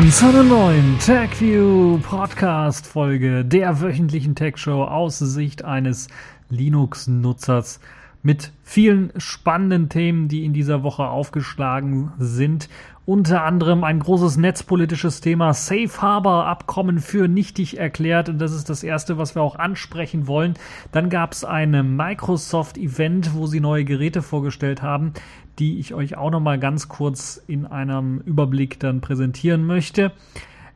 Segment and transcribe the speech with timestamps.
[0.00, 6.08] willkommen zu einer neuen TechView Podcast Folge der wöchentlichen Tech Show aus Sicht eines
[6.48, 7.80] Linux-Nutzers
[8.22, 12.70] mit vielen spannenden Themen, die in dieser Woche aufgeschlagen sind.
[13.06, 18.68] Unter anderem ein großes netzpolitisches Thema Safe Harbor Abkommen für nichtig erklärt und das ist
[18.68, 20.54] das erste, was wir auch ansprechen wollen.
[20.92, 25.14] Dann gab es ein Microsoft Event, wo sie neue Geräte vorgestellt haben,
[25.58, 30.12] die ich euch auch noch mal ganz kurz in einem Überblick dann präsentieren möchte.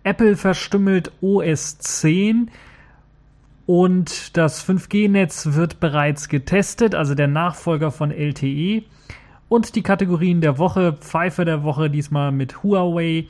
[0.03, 2.51] Apple verstümmelt OS 10
[3.67, 8.85] und das 5G-Netz wird bereits getestet, also der Nachfolger von LTE.
[9.55, 13.29] Und die Kategorien der Woche, Pfeife der Woche, diesmal mit Huawei,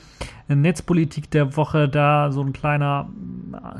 [0.48, 3.10] Netzpolitik der Woche, da so ein kleiner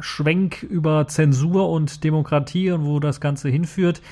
[0.00, 4.03] Schwenk über Zensur und Demokratie und wo das Ganze hinführt.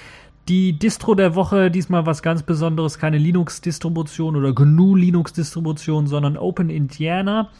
[0.48, 6.70] Die Distro der Woche, diesmal was ganz Besonderes, keine Linux-Distribution oder GNU Linux-Distribution, sondern Open
[6.70, 7.50] Indiana.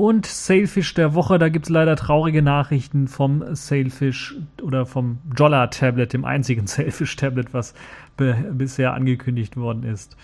[0.00, 5.66] Und Sailfish der Woche, da gibt es leider traurige Nachrichten vom Sailfish oder vom Jolla
[5.66, 7.74] Tablet, dem einzigen Sailfish Tablet, was
[8.16, 10.16] bisher angekündigt worden ist.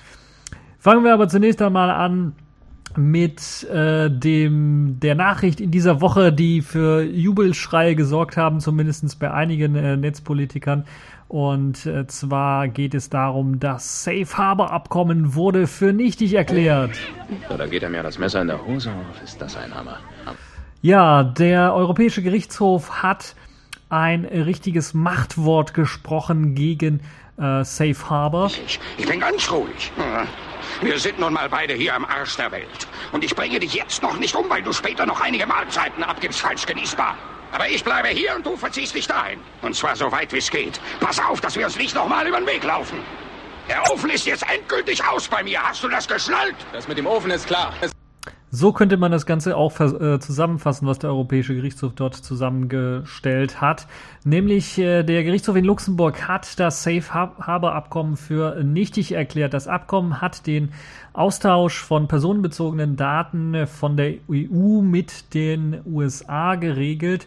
[0.78, 2.32] Fangen wir aber zunächst einmal an
[2.96, 9.30] mit äh, dem der Nachricht in dieser Woche, die für Jubelschreie gesorgt haben, zumindest bei
[9.30, 10.86] einigen äh, Netzpolitikern.
[11.28, 16.92] Und äh, zwar geht es darum, das Safe Harbor Abkommen wurde für nichtig erklärt.
[17.48, 19.22] So, da geht er mir das Messer in der Hose auf.
[19.24, 19.98] Ist das ein Hammer?
[20.82, 23.34] Ja, der Europäische Gerichtshof hat
[23.88, 27.00] ein richtiges Machtwort gesprochen gegen
[27.38, 28.46] äh, Safe Harbor.
[28.46, 29.92] Ich, ich bin ganz ruhig.
[30.80, 32.86] Wir sind nun mal beide hier am Arsch der Welt.
[33.12, 36.40] Und ich bringe dich jetzt noch nicht um, weil du später noch einige Mahlzeiten abgibst,
[36.40, 37.16] falsch genießbar.
[37.52, 39.40] Aber ich bleibe hier und du verziehst dich dahin.
[39.62, 40.80] Und zwar so weit wie es geht.
[41.00, 42.98] Pass auf, dass wir uns nicht nochmal über den Weg laufen.
[43.68, 45.60] Der Ofen ist jetzt endgültig aus bei mir.
[45.62, 46.56] Hast du das geschnallt?
[46.72, 47.72] Das mit dem Ofen ist klar.
[47.80, 47.95] Es
[48.50, 53.86] so könnte man das Ganze auch äh, zusammenfassen, was der Europäische Gerichtshof dort zusammengestellt hat.
[54.24, 59.52] Nämlich äh, der Gerichtshof in Luxemburg hat das Safe Harbor Abkommen für nichtig erklärt.
[59.52, 60.70] Das Abkommen hat den
[61.12, 67.26] Austausch von personenbezogenen Daten von der EU mit den USA geregelt.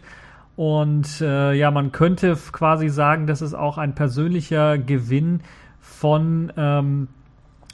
[0.56, 5.40] Und äh, ja, man könnte quasi sagen, das ist auch ein persönlicher Gewinn
[5.80, 7.08] von ähm,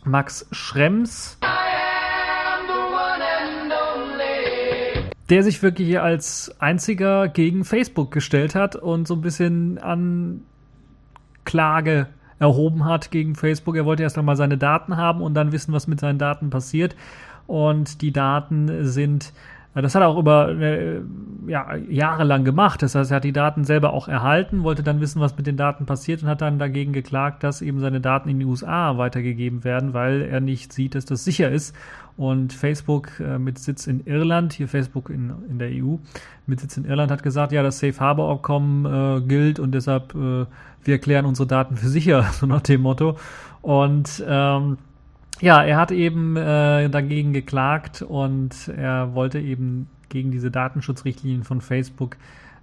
[0.04, 1.38] Max Schrems.
[5.28, 10.42] Der sich wirklich als einziger gegen Facebook gestellt hat und so ein bisschen an
[11.44, 13.76] Klage erhoben hat gegen Facebook.
[13.76, 16.94] Er wollte erst einmal seine Daten haben und dann wissen, was mit seinen Daten passiert.
[17.46, 19.32] Und die Daten sind
[19.82, 21.00] das hat er auch über äh,
[21.46, 22.82] ja, jahrelang gemacht.
[22.82, 25.58] Das heißt, er hat die Daten selber auch erhalten, wollte dann wissen, was mit den
[25.58, 29.64] Daten passiert und hat dann dagegen geklagt, dass eben seine Daten in die USA weitergegeben
[29.64, 31.76] werden, weil er nicht sieht, dass das sicher ist.
[32.16, 35.96] Und Facebook äh, mit Sitz in Irland, hier Facebook in, in der EU,
[36.46, 40.14] mit Sitz in Irland hat gesagt, ja, das Safe Harbor Abkommen äh, gilt und deshalb
[40.14, 40.46] äh,
[40.82, 43.18] wir erklären unsere Daten für sicher, so nach dem Motto.
[43.60, 44.78] Und ähm,
[45.40, 51.60] ja, er hat eben äh, dagegen geklagt und er wollte eben gegen diese Datenschutzrichtlinien von
[51.60, 52.16] Facebook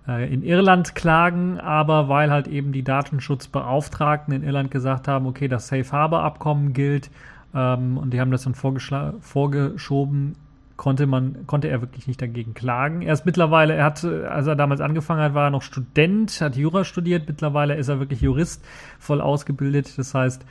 [0.07, 5.47] äh, in Irland klagen, aber weil halt eben die Datenschutzbeauftragten in Irland gesagt haben, okay,
[5.47, 7.11] das Safe Harbor Abkommen gilt
[7.53, 10.35] ähm, und die haben das dann vorgeschoben,
[10.75, 13.01] konnte man, konnte er wirklich nicht dagegen klagen.
[13.01, 16.55] Er ist mittlerweile, er hat, als er damals angefangen hat, war er noch Student, hat
[16.55, 18.65] Jura studiert, mittlerweile ist er wirklich Jurist,
[18.99, 20.43] voll ausgebildet, das heißt,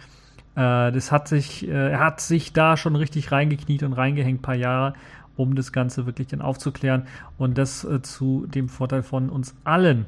[0.54, 4.54] äh, das hat sich, äh, er hat sich da schon richtig reingekniet und reingehängt, paar
[4.54, 4.94] Jahre,
[5.36, 7.06] um das Ganze wirklich dann aufzuklären
[7.38, 10.06] und das äh, zu dem Vorteil von uns allen.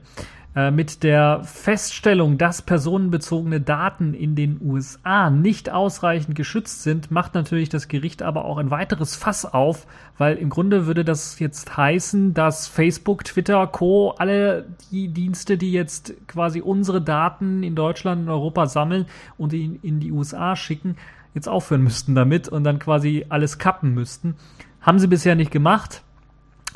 [0.57, 7.35] Äh, mit der Feststellung, dass personenbezogene Daten in den USA nicht ausreichend geschützt sind, macht
[7.35, 11.77] natürlich das Gericht aber auch ein weiteres Fass auf, weil im Grunde würde das jetzt
[11.77, 18.23] heißen, dass Facebook, Twitter, Co, alle die Dienste, die jetzt quasi unsere Daten in Deutschland
[18.23, 20.95] und Europa sammeln und in, in die USA schicken,
[21.35, 24.37] jetzt aufhören müssten damit und dann quasi alles kappen müssten.
[24.81, 26.03] Haben sie bisher nicht gemacht.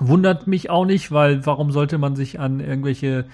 [0.01, 3.27] Wundert mich auch nicht, weil warum sollte man sich an irgendwelche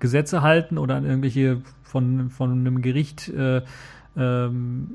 [0.00, 3.62] Gesetze halten oder an irgendwelche von, von einem Gericht äh,
[4.16, 4.88] ähm,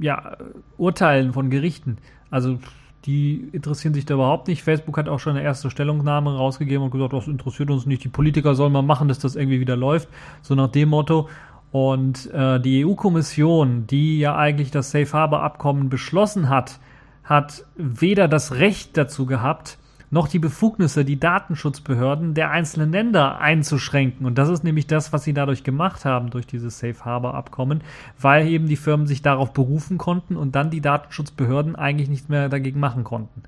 [0.00, 0.36] ja,
[0.78, 1.98] Urteilen von Gerichten.
[2.30, 2.58] Also
[3.04, 4.62] die interessieren sich da überhaupt nicht.
[4.62, 8.04] Facebook hat auch schon eine erste Stellungnahme rausgegeben und gesagt, das interessiert uns nicht.
[8.04, 10.08] Die Politiker sollen mal machen, dass das irgendwie wieder läuft.
[10.42, 11.28] So nach dem Motto.
[11.72, 16.78] Und äh, die EU-Kommission, die ja eigentlich das Safe Harbor Abkommen beschlossen hat,
[17.22, 19.78] hat weder das Recht dazu gehabt,
[20.10, 24.26] noch die Befugnisse, die Datenschutzbehörden der einzelnen Länder einzuschränken.
[24.26, 27.82] Und das ist nämlich das, was sie dadurch gemacht haben, durch dieses Safe Harbor Abkommen,
[28.20, 32.48] weil eben die Firmen sich darauf berufen konnten und dann die Datenschutzbehörden eigentlich nichts mehr
[32.48, 33.42] dagegen machen konnten.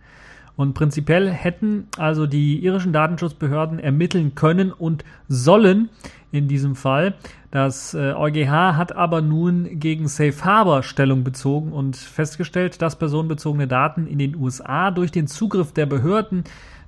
[0.57, 5.89] Und prinzipiell hätten also die irischen Datenschutzbehörden ermitteln können und sollen
[6.31, 7.15] in diesem Fall.
[7.51, 13.69] Das äh, EuGH hat aber nun gegen Safe Harbor Stellung bezogen und festgestellt, dass personenbezogene
[13.69, 16.45] Daten in den USA durch den Zugriff der Behörden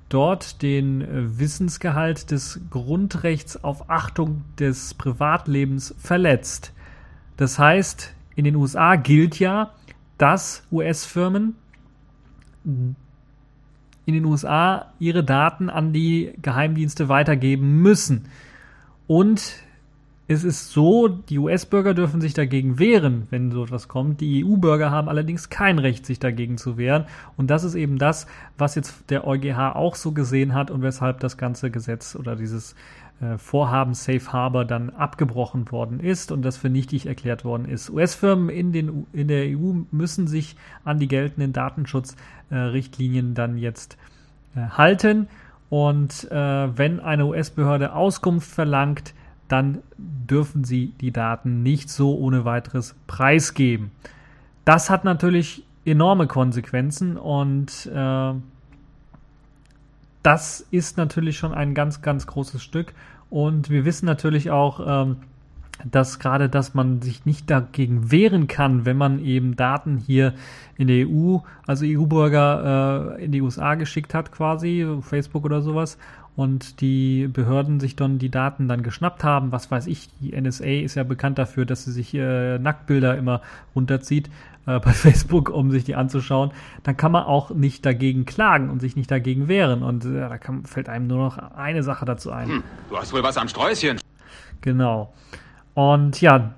[0.09, 6.73] dort den äh, Wissensgehalt des Grundrechts auf Achtung des Privatlebens verletzt.
[7.37, 9.71] Das heißt, in den USA gilt ja,
[10.17, 11.55] dass US-Firmen
[14.05, 18.25] in den USA ihre Daten an die Geheimdienste weitergeben müssen.
[19.07, 19.65] Und
[20.27, 24.21] es ist so, die US-Bürger dürfen sich dagegen wehren, wenn so etwas kommt.
[24.21, 27.05] Die EU-Bürger haben allerdings kein Recht, sich dagegen zu wehren.
[27.37, 28.25] Und das ist eben das,
[28.57, 32.75] was jetzt der EuGH auch so gesehen hat und weshalb das ganze Gesetz oder dieses
[33.37, 37.89] Vorhaben Safe Harbor dann abgebrochen worden ist und das für nichtig erklärt worden ist.
[37.89, 43.97] US-Firmen in, in der EU müssen sich an die geltenden Datenschutzrichtlinien äh, dann jetzt
[44.55, 45.27] äh, halten.
[45.69, 49.13] Und äh, wenn eine US-Behörde Auskunft verlangt,
[49.47, 53.91] dann dürfen sie die Daten nicht so ohne weiteres preisgeben.
[54.65, 58.33] Das hat natürlich enorme Konsequenzen und äh,
[60.25, 62.93] das ist natürlich schon ein ganz, ganz großes Stück.
[63.29, 65.17] Und wir wissen natürlich auch, ähm,
[65.83, 70.33] dass gerade, dass man sich nicht dagegen wehren kann, wenn man eben Daten hier
[70.77, 71.37] in der EU,
[71.67, 75.97] also EU-Bürger äh, in die USA geschickt hat, quasi, Facebook oder sowas,
[76.35, 80.65] und die Behörden sich dann die Daten dann geschnappt haben, was weiß ich, die NSA
[80.65, 83.41] ist ja bekannt dafür, dass sie sich äh, Nacktbilder immer
[83.73, 84.29] runterzieht
[84.65, 86.51] äh, bei Facebook, um sich die anzuschauen,
[86.83, 89.83] dann kann man auch nicht dagegen klagen und sich nicht dagegen wehren.
[89.83, 92.49] Und äh, da kann, fällt einem nur noch eine Sache dazu ein.
[92.49, 93.99] Hm, du hast wohl was am Sträußchen.
[94.61, 95.13] Genau.
[95.73, 96.53] Und ja,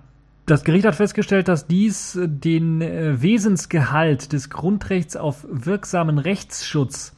[0.45, 7.13] das Gericht hat festgestellt, dass dies den äh, Wesensgehalt des Grundrechts auf wirksamen Rechtsschutz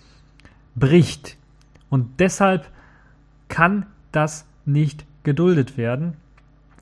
[0.75, 1.37] bricht.
[1.89, 2.67] Und deshalb
[3.47, 6.13] kann das nicht geduldet werden.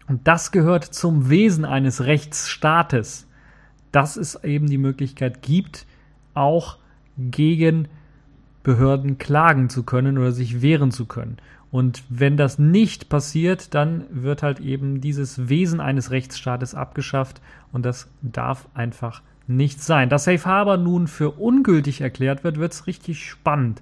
[0.07, 3.26] Und das gehört zum Wesen eines Rechtsstaates,
[3.97, 5.87] dass es eben die Möglichkeit gibt,
[6.35, 6.77] auch
[7.17, 7.87] gegen
[8.61, 11.37] Behörden klagen zu können oder sich wehren zu können.
[11.71, 17.41] Und wenn das nicht passiert, dann wird halt eben dieses Wesen eines Rechtsstaates abgeschafft
[17.71, 20.09] und das darf einfach nicht sein.
[20.09, 23.81] Dass Safe Harbor nun für ungültig erklärt wird, wird es richtig spannend.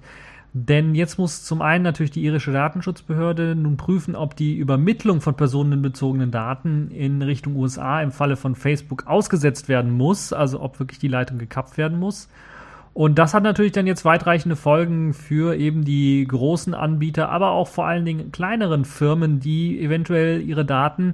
[0.58, 5.34] Denn jetzt muss zum einen natürlich die irische Datenschutzbehörde nun prüfen, ob die Übermittlung von
[5.34, 10.98] personenbezogenen Daten in Richtung USA im Falle von Facebook ausgesetzt werden muss, also ob wirklich
[10.98, 12.30] die Leitung gekappt werden muss.
[12.94, 17.68] Und das hat natürlich dann jetzt weitreichende Folgen für eben die großen Anbieter, aber auch
[17.68, 21.12] vor allen Dingen kleineren Firmen, die eventuell ihre Daten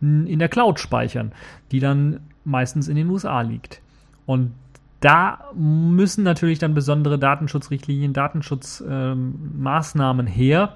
[0.00, 1.30] in der Cloud speichern,
[1.70, 3.80] die dann meistens in den USA liegt.
[4.26, 4.54] Und
[5.02, 10.74] da müssen natürlich dann besondere Datenschutzrichtlinien, Datenschutzmaßnahmen ähm, her,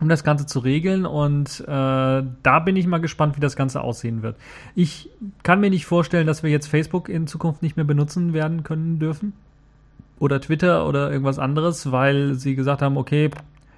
[0.00, 1.06] um das Ganze zu regeln.
[1.06, 4.34] Und äh, da bin ich mal gespannt, wie das Ganze aussehen wird.
[4.74, 5.10] Ich
[5.44, 8.98] kann mir nicht vorstellen, dass wir jetzt Facebook in Zukunft nicht mehr benutzen werden können
[8.98, 9.32] dürfen.
[10.18, 13.30] Oder Twitter oder irgendwas anderes, weil sie gesagt haben, okay,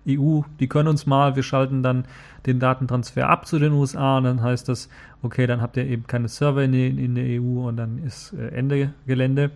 [0.08, 2.04] EU, die können uns mal, wir schalten dann
[2.46, 4.88] den Datentransfer ab zu den USA und dann heißt das,
[5.23, 8.49] okay, dann habt ihr eben keine Server in, in der EU und dann ist äh,
[8.49, 9.50] Ende Gelände.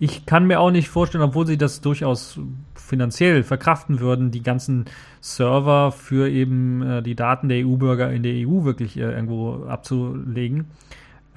[0.00, 2.40] Ich kann mir auch nicht vorstellen, obwohl sie das durchaus
[2.74, 4.86] finanziell verkraften würden, die ganzen
[5.20, 10.66] Server für eben äh, die Daten der EU-Bürger in der EU wirklich äh, irgendwo abzulegen.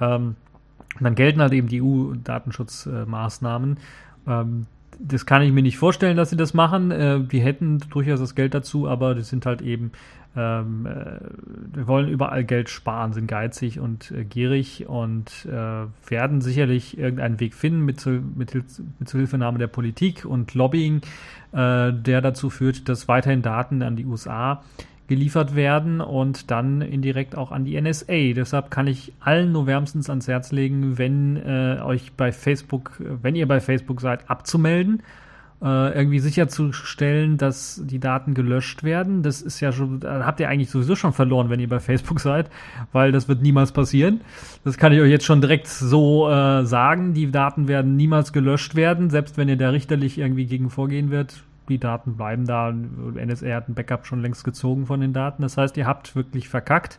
[0.00, 0.34] Ähm,
[1.00, 3.78] dann gelten halt eben die EU-Datenschutzmaßnahmen.
[4.26, 4.66] Ähm,
[4.98, 6.90] das kann ich mir nicht vorstellen, dass sie das machen.
[6.90, 9.92] Äh, die hätten durchaus das Geld dazu, aber die sind halt eben,
[10.36, 16.98] ähm, äh, wollen überall Geld sparen, sind geizig und äh, gierig und äh, werden sicherlich
[16.98, 21.00] irgendeinen Weg finden mit, mit, mit Zuhilfenahme der Politik und Lobbying,
[21.52, 24.62] äh, der dazu führt, dass weiterhin Daten an die USA
[25.08, 28.34] geliefert werden und dann indirekt auch an die NSA.
[28.34, 33.34] Deshalb kann ich allen nur wärmstens ans Herz legen, wenn äh, euch bei Facebook, wenn
[33.34, 35.02] ihr bei Facebook seid, abzumelden,
[35.62, 39.22] äh, irgendwie sicherzustellen, dass die Daten gelöscht werden.
[39.22, 42.50] Das ist ja schon, habt ihr eigentlich sowieso schon verloren, wenn ihr bei Facebook seid,
[42.92, 44.20] weil das wird niemals passieren.
[44.62, 47.14] Das kann ich euch jetzt schon direkt so äh, sagen.
[47.14, 51.42] Die Daten werden niemals gelöscht werden, selbst wenn ihr da richterlich irgendwie gegen vorgehen wird
[51.68, 52.72] die Daten bleiben da.
[52.72, 55.42] NSA hat ein Backup schon längst gezogen von den Daten.
[55.42, 56.98] Das heißt, ihr habt wirklich verkackt.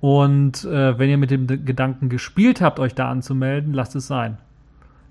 [0.00, 4.38] Und äh, wenn ihr mit dem Gedanken gespielt habt, euch da anzumelden, lasst es sein.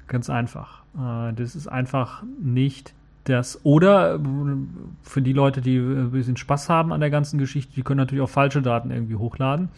[0.07, 0.83] Ganz einfach.
[0.95, 2.93] Äh, das ist einfach nicht
[3.23, 3.59] das.
[3.63, 4.19] Oder äh,
[5.01, 8.23] für die Leute, die ein bisschen Spaß haben an der ganzen Geschichte, die können natürlich
[8.23, 9.69] auch falsche Daten irgendwie hochladen.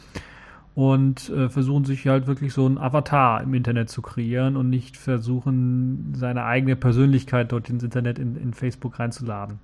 [0.75, 4.97] Und äh, versuchen sich halt wirklich so ein Avatar im Internet zu kreieren und nicht
[4.97, 9.59] versuchen, seine eigene Persönlichkeit dort ins Internet in, in Facebook reinzuladen.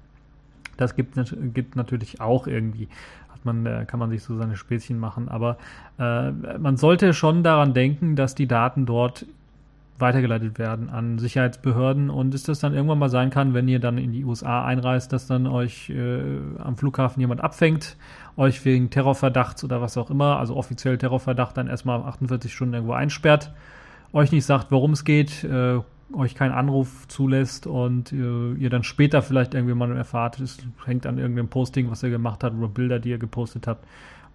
[0.77, 1.20] Das gibt,
[1.53, 2.88] gibt natürlich auch irgendwie.
[3.30, 5.58] Hat man, äh, kann man sich so seine Späßchen machen, aber
[6.00, 9.25] äh, man sollte schon daran denken, dass die Daten dort
[10.01, 13.98] weitergeleitet werden an Sicherheitsbehörden und ist das dann irgendwann mal sein kann, wenn ihr dann
[13.98, 16.22] in die USA einreist, dass dann euch äh,
[16.60, 17.98] am Flughafen jemand abfängt,
[18.38, 22.93] euch wegen Terrorverdachts oder was auch immer, also offiziell Terrorverdacht, dann erstmal 48 Stunden irgendwo
[22.93, 23.53] einsperrt,
[24.13, 25.79] euch nicht sagt, worum es geht, äh,
[26.13, 31.05] euch keinen Anruf zulässt und äh, ihr dann später vielleicht irgendwie mal erfahrt, es hängt
[31.05, 33.86] an irgendeinem Posting, was ihr gemacht habt oder Bilder, die ihr gepostet habt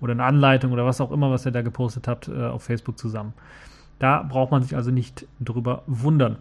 [0.01, 2.99] oder eine Anleitung oder was auch immer, was ihr da gepostet habt äh, auf Facebook
[2.99, 3.33] zusammen.
[3.99, 6.37] Da braucht man sich also nicht drüber wundern.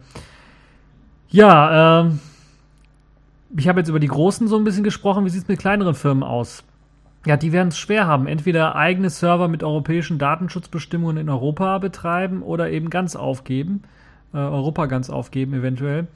[1.28, 2.20] Ja, ähm,
[3.56, 5.24] ich habe jetzt über die Großen so ein bisschen gesprochen.
[5.24, 6.64] Wie sieht es mit kleineren Firmen aus?
[7.26, 8.26] Ja, die werden es schwer haben.
[8.26, 13.82] Entweder eigene Server mit europäischen Datenschutzbestimmungen in Europa betreiben oder eben ganz aufgeben.
[14.32, 16.06] Äh, Europa ganz aufgeben eventuell.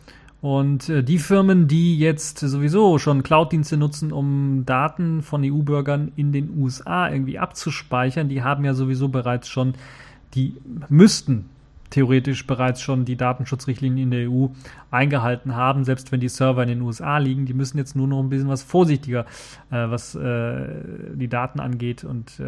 [0.41, 6.33] Und äh, die Firmen, die jetzt sowieso schon Cloud-Dienste nutzen, um Daten von EU-Bürgern in
[6.33, 9.75] den USA irgendwie abzuspeichern, die haben ja sowieso bereits schon
[10.35, 10.57] die
[10.89, 11.49] müssten
[11.91, 14.47] theoretisch bereits schon die Datenschutzrichtlinien in der EU
[14.91, 17.47] eingehalten haben, selbst wenn die Server in den USA liegen.
[17.47, 19.27] Die müssen jetzt nur noch ein bisschen was vorsichtiger,
[19.71, 20.69] äh, was äh,
[21.15, 22.45] die Daten angeht und äh,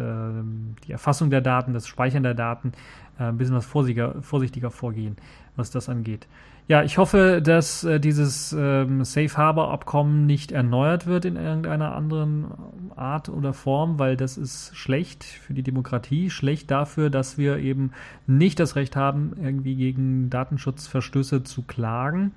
[0.87, 2.71] die Erfassung der Daten, das Speichern der Daten,
[3.19, 5.17] äh, ein bisschen was vorsichtiger, vorsichtiger vorgehen,
[5.55, 6.27] was das angeht.
[6.69, 11.93] Ja, ich hoffe, dass äh, dieses ähm, Safe Harbor Abkommen nicht erneuert wird in irgendeiner
[11.93, 12.47] anderen
[12.95, 17.91] Art oder Form, weil das ist schlecht für die Demokratie, schlecht dafür, dass wir eben
[18.27, 22.31] nicht das Recht haben, irgendwie gegen Datenschutzverstöße zu klagen.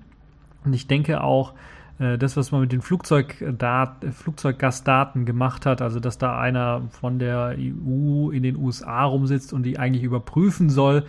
[0.64, 1.54] Und ich denke auch,
[2.00, 7.20] äh, das, was man mit den Flugzeugdat Flugzeuggastdaten gemacht hat, also dass da einer von
[7.20, 11.04] der EU in den USA rumsitzt und die eigentlich überprüfen soll,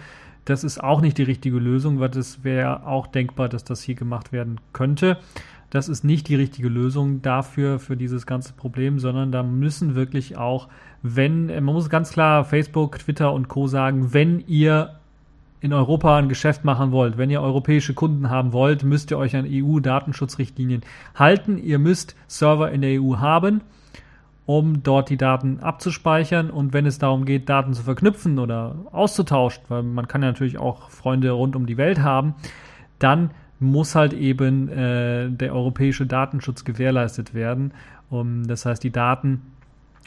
[0.49, 3.95] das ist auch nicht die richtige Lösung, weil es wäre auch denkbar, dass das hier
[3.95, 5.17] gemacht werden könnte.
[5.69, 10.37] Das ist nicht die richtige Lösung dafür, für dieses ganze Problem, sondern da müssen wirklich
[10.37, 10.69] auch,
[11.03, 13.67] wenn, man muss ganz klar Facebook, Twitter und Co.
[13.67, 14.95] sagen, wenn ihr
[15.59, 19.35] in Europa ein Geschäft machen wollt, wenn ihr europäische Kunden haben wollt, müsst ihr euch
[19.35, 20.81] an EU-Datenschutzrichtlinien
[21.13, 21.57] halten.
[21.57, 23.61] Ihr müsst Server in der EU haben
[24.47, 29.61] um dort die Daten abzuspeichern und wenn es darum geht, Daten zu verknüpfen oder auszutauschen,
[29.67, 32.33] weil man kann ja natürlich auch Freunde rund um die Welt haben,
[32.97, 37.73] dann muss halt eben äh, der europäische Datenschutz gewährleistet werden.
[38.09, 39.41] Um, das heißt, die Daten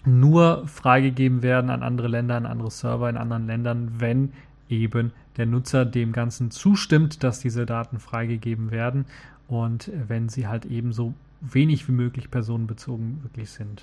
[0.07, 4.33] nur freigegeben werden an andere Länder, an andere Server in anderen Ländern, wenn
[4.71, 9.05] eben der Nutzer dem Ganzen zustimmt, dass diese Daten freigegeben werden
[9.49, 13.83] und wenn sie halt eben so wenig wie möglich personenbezogen wirklich sind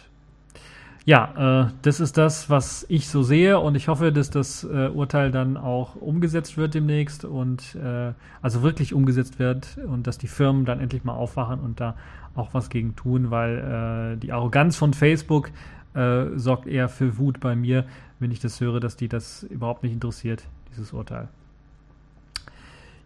[1.08, 4.90] ja, äh, das ist das, was ich so sehe und ich hoffe, dass das äh,
[4.90, 8.12] Urteil dann auch umgesetzt wird demnächst und äh,
[8.42, 11.96] also wirklich umgesetzt wird und dass die Firmen dann endlich mal aufwachen und da
[12.36, 15.52] auch was gegen tun, weil äh, die Arroganz von Facebook
[15.94, 17.86] äh, sorgt eher für Wut bei mir,
[18.20, 21.30] wenn ich das höre, dass die das überhaupt nicht interessiert, dieses Urteil.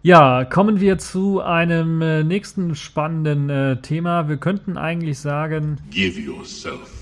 [0.01, 4.27] Ja, kommen wir zu einem äh, nächsten spannenden Thema.
[4.27, 5.77] Wir könnten eigentlich sagen.
[5.91, 7.00] Give yourself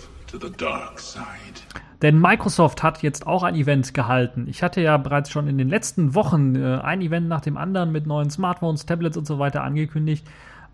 [2.01, 4.47] denn Microsoft hat jetzt auch ein Event gehalten.
[4.47, 7.91] Ich hatte ja bereits schon in den letzten Wochen äh, ein Event nach dem anderen
[7.91, 10.25] mit neuen Smartphones, Tablets und so weiter angekündigt.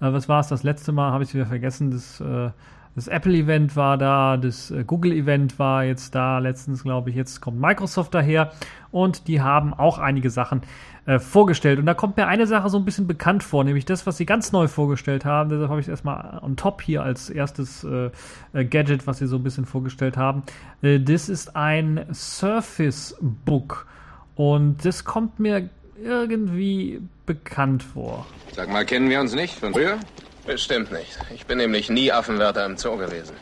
[0.02, 1.12] Äh, was war es das letzte Mal?
[1.12, 1.92] Habe ich wieder vergessen.
[1.92, 2.52] Das, äh,
[2.96, 7.16] das Apple-Event war da, das äh, Google-Event war jetzt da letztens, glaube ich.
[7.16, 8.52] Jetzt kommt Microsoft daher
[8.92, 10.62] und die haben auch einige Sachen
[11.06, 11.80] äh, vorgestellt.
[11.80, 14.26] Und da kommt mir eine Sache so ein bisschen bekannt vor, nämlich das, was sie
[14.26, 15.50] ganz neu vorgestellt haben.
[15.50, 18.10] Deshalb habe ich es erstmal on top hier als erstes äh,
[18.54, 20.44] äh, Gadget, was sie so ein bisschen vorgestellt haben.
[20.82, 23.88] Äh, das ist ein Surface Book.
[24.36, 25.70] Und das kommt mir
[26.02, 28.26] irgendwie bekannt vor.
[28.54, 29.98] Sag mal, kennen wir uns nicht von früher?
[30.46, 31.18] Bestimmt nicht.
[31.34, 33.34] Ich bin nämlich nie Affenwärter im Zoo gewesen.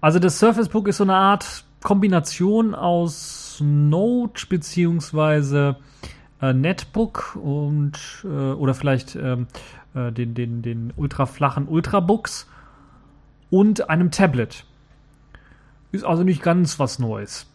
[0.00, 5.76] Also das Surface Book ist so eine Art Kombination aus Note beziehungsweise
[6.40, 9.46] äh, Netbook und äh, oder vielleicht ähm,
[9.94, 12.48] äh, den, den, den ultraflachen Ultrabooks
[13.50, 14.64] und einem Tablet.
[15.90, 17.46] Ist also nicht ganz was Neues.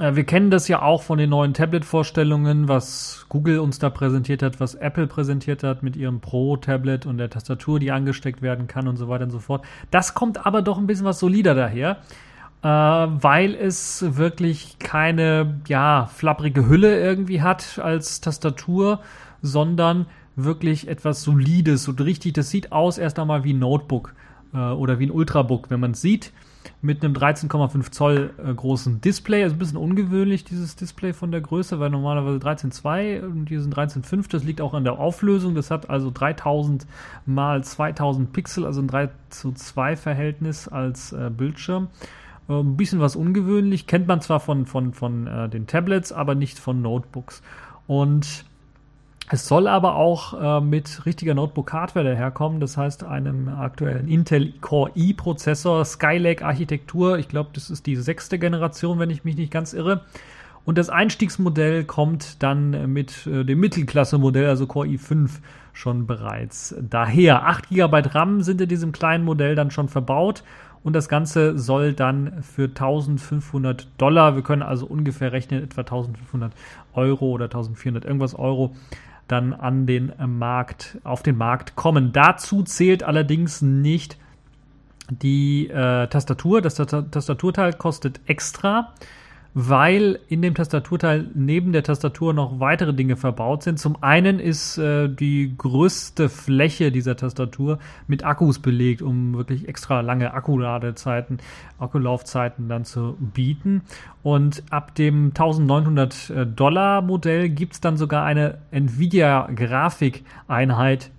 [0.00, 4.42] Äh, wir kennen das ja auch von den neuen Tablet-Vorstellungen, was Google uns da präsentiert
[4.42, 8.88] hat, was Apple präsentiert hat mit ihrem Pro-Tablet und der Tastatur, die angesteckt werden kann
[8.88, 9.64] und so weiter und so fort.
[9.90, 11.98] Das kommt aber doch ein bisschen was solider daher
[12.68, 19.00] weil es wirklich keine, ja, flapprige Hülle irgendwie hat als Tastatur,
[19.42, 20.06] sondern
[20.36, 24.14] wirklich etwas Solides und richtig, das sieht aus erst einmal wie ein Notebook.
[24.56, 26.32] äh, oder wie ein Ultrabook, wenn man es sieht,
[26.82, 29.42] mit einem 13,5 Zoll äh, großen Display.
[29.42, 33.74] Also ein bisschen ungewöhnlich, dieses Display von der Größe, weil normalerweise 13,2 und hier sind
[33.74, 34.30] 13,5.
[34.30, 35.54] Das liegt auch an der Auflösung.
[35.54, 36.86] Das hat also 3000
[37.24, 41.88] mal 2000 Pixel, also ein 3 zu 2 Verhältnis als äh, Bildschirm.
[42.48, 46.34] Äh, ein bisschen was ungewöhnlich, kennt man zwar von, von, von äh, den Tablets, aber
[46.34, 47.42] nicht von Notebooks.
[47.86, 48.44] Und
[49.28, 54.92] es soll aber auch äh, mit richtiger Notebook-Hardware daherkommen, das heißt einem aktuellen Intel Core
[54.94, 57.18] i-Prozessor, Skylake-Architektur.
[57.18, 60.02] Ich glaube, das ist die sechste Generation, wenn ich mich nicht ganz irre.
[60.64, 65.30] Und das Einstiegsmodell kommt dann mit äh, dem Mittelklasse-Modell, also Core i5,
[65.72, 67.46] schon bereits daher.
[67.46, 70.42] 8 GB RAM sind in diesem kleinen Modell dann schon verbaut
[70.86, 76.52] und das Ganze soll dann für 1500 Dollar, wir können also ungefähr rechnen, etwa 1500
[76.94, 78.72] Euro oder 1400 irgendwas Euro,
[79.26, 82.12] dann an den Markt, auf den Markt kommen.
[82.12, 84.16] Dazu zählt allerdings nicht
[85.10, 86.62] die äh, Tastatur.
[86.62, 88.92] Das Tastaturteil kostet extra
[89.58, 93.78] weil in dem Tastaturteil neben der Tastatur noch weitere Dinge verbaut sind.
[93.78, 100.02] Zum einen ist äh, die größte Fläche dieser Tastatur mit Akkus belegt, um wirklich extra
[100.02, 101.38] lange Akkuladezeiten,
[101.78, 103.80] Akkulaufzeiten dann zu bieten.
[104.22, 111.10] Und ab dem 1900 äh, Dollar Modell gibt es dann sogar eine Nvidia Grafikeinheit,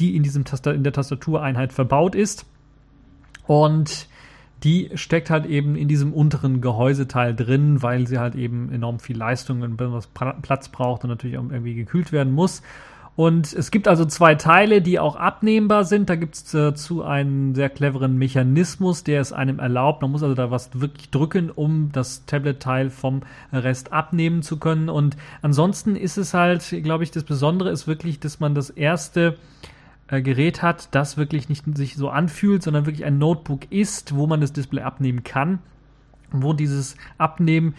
[0.00, 2.44] die in diesem Taster in der Tastatureinheit verbaut ist.
[3.46, 4.07] Und
[4.64, 9.16] die steckt halt eben in diesem unteren Gehäuseteil drin, weil sie halt eben enorm viel
[9.16, 12.62] Leistung und besonders Platz braucht und natürlich auch irgendwie gekühlt werden muss.
[13.18, 16.08] Und es gibt also zwei Teile, die auch abnehmbar sind.
[16.08, 20.02] Da gibt es dazu einen sehr cleveren Mechanismus, der es einem erlaubt.
[20.02, 24.88] Man muss also da was wirklich drücken, um das Tablet-Teil vom Rest abnehmen zu können.
[24.88, 29.36] Und ansonsten ist es halt, glaube ich, das Besondere ist wirklich, dass man das erste
[30.08, 34.26] äh, Gerät hat, das wirklich nicht sich so anfühlt, sondern wirklich ein Notebook ist, wo
[34.26, 35.60] man das Display abnehmen kann,
[36.32, 37.74] wo dieses Abnehmen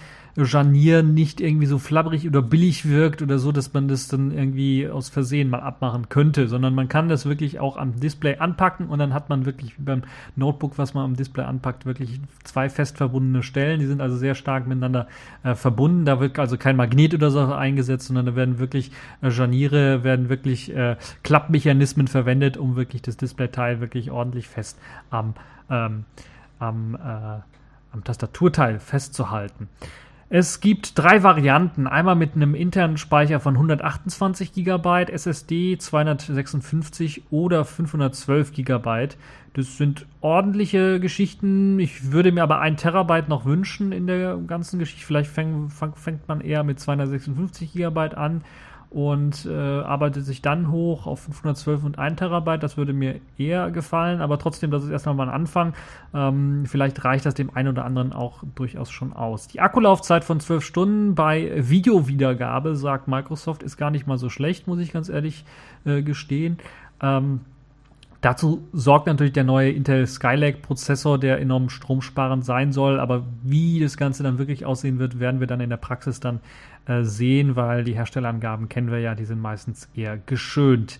[0.45, 4.87] Scharnier nicht irgendwie so flabbrig oder billig wirkt oder so, dass man das dann irgendwie
[4.87, 8.99] aus Versehen mal abmachen könnte, sondern man kann das wirklich auch am Display anpacken und
[8.99, 10.03] dann hat man wirklich wie beim
[10.35, 13.79] Notebook, was man am Display anpackt, wirklich zwei fest verbundene Stellen.
[13.79, 15.07] Die sind also sehr stark miteinander
[15.43, 16.05] äh, verbunden.
[16.05, 20.29] Da wird also kein Magnet oder so eingesetzt, sondern da werden wirklich äh, Scharniere, werden
[20.29, 25.33] wirklich äh, Klappmechanismen verwendet, um wirklich das Displayteil wirklich ordentlich fest am,
[25.69, 26.05] ähm,
[26.59, 27.39] am, äh,
[27.91, 29.67] am Tastaturteil festzuhalten.
[30.31, 31.87] Es gibt drei Varianten.
[31.87, 39.07] Einmal mit einem internen Speicher von 128 GB SSD, 256 oder 512 GB.
[39.53, 41.79] Das sind ordentliche Geschichten.
[41.79, 45.03] Ich würde mir aber ein Terabyte noch wünschen in der ganzen Geschichte.
[45.03, 48.41] Vielleicht fängt, fängt man eher mit 256 GB an
[48.89, 52.63] und äh, arbeitet sich dann hoch auf 512 und 1 Terabyte.
[52.63, 55.73] Das würde mir eher gefallen, aber trotzdem, das ist erstmal mal ein Anfang.
[56.13, 59.47] Ähm, vielleicht reicht das dem einen oder anderen auch durchaus schon aus.
[59.47, 64.67] Die Akkulaufzeit von 12 Stunden bei Videowiedergabe, sagt Microsoft, ist gar nicht mal so schlecht,
[64.67, 65.45] muss ich ganz ehrlich
[65.85, 66.57] äh, gestehen.
[67.01, 67.41] Ähm,
[68.21, 72.99] Dazu sorgt natürlich der neue Intel Skylake-Prozessor, der enorm stromsparend sein soll.
[72.99, 76.41] Aber wie das Ganze dann wirklich aussehen wird, werden wir dann in der Praxis dann
[76.85, 80.99] äh, sehen, weil die Herstellerangaben kennen wir ja, die sind meistens eher geschönt.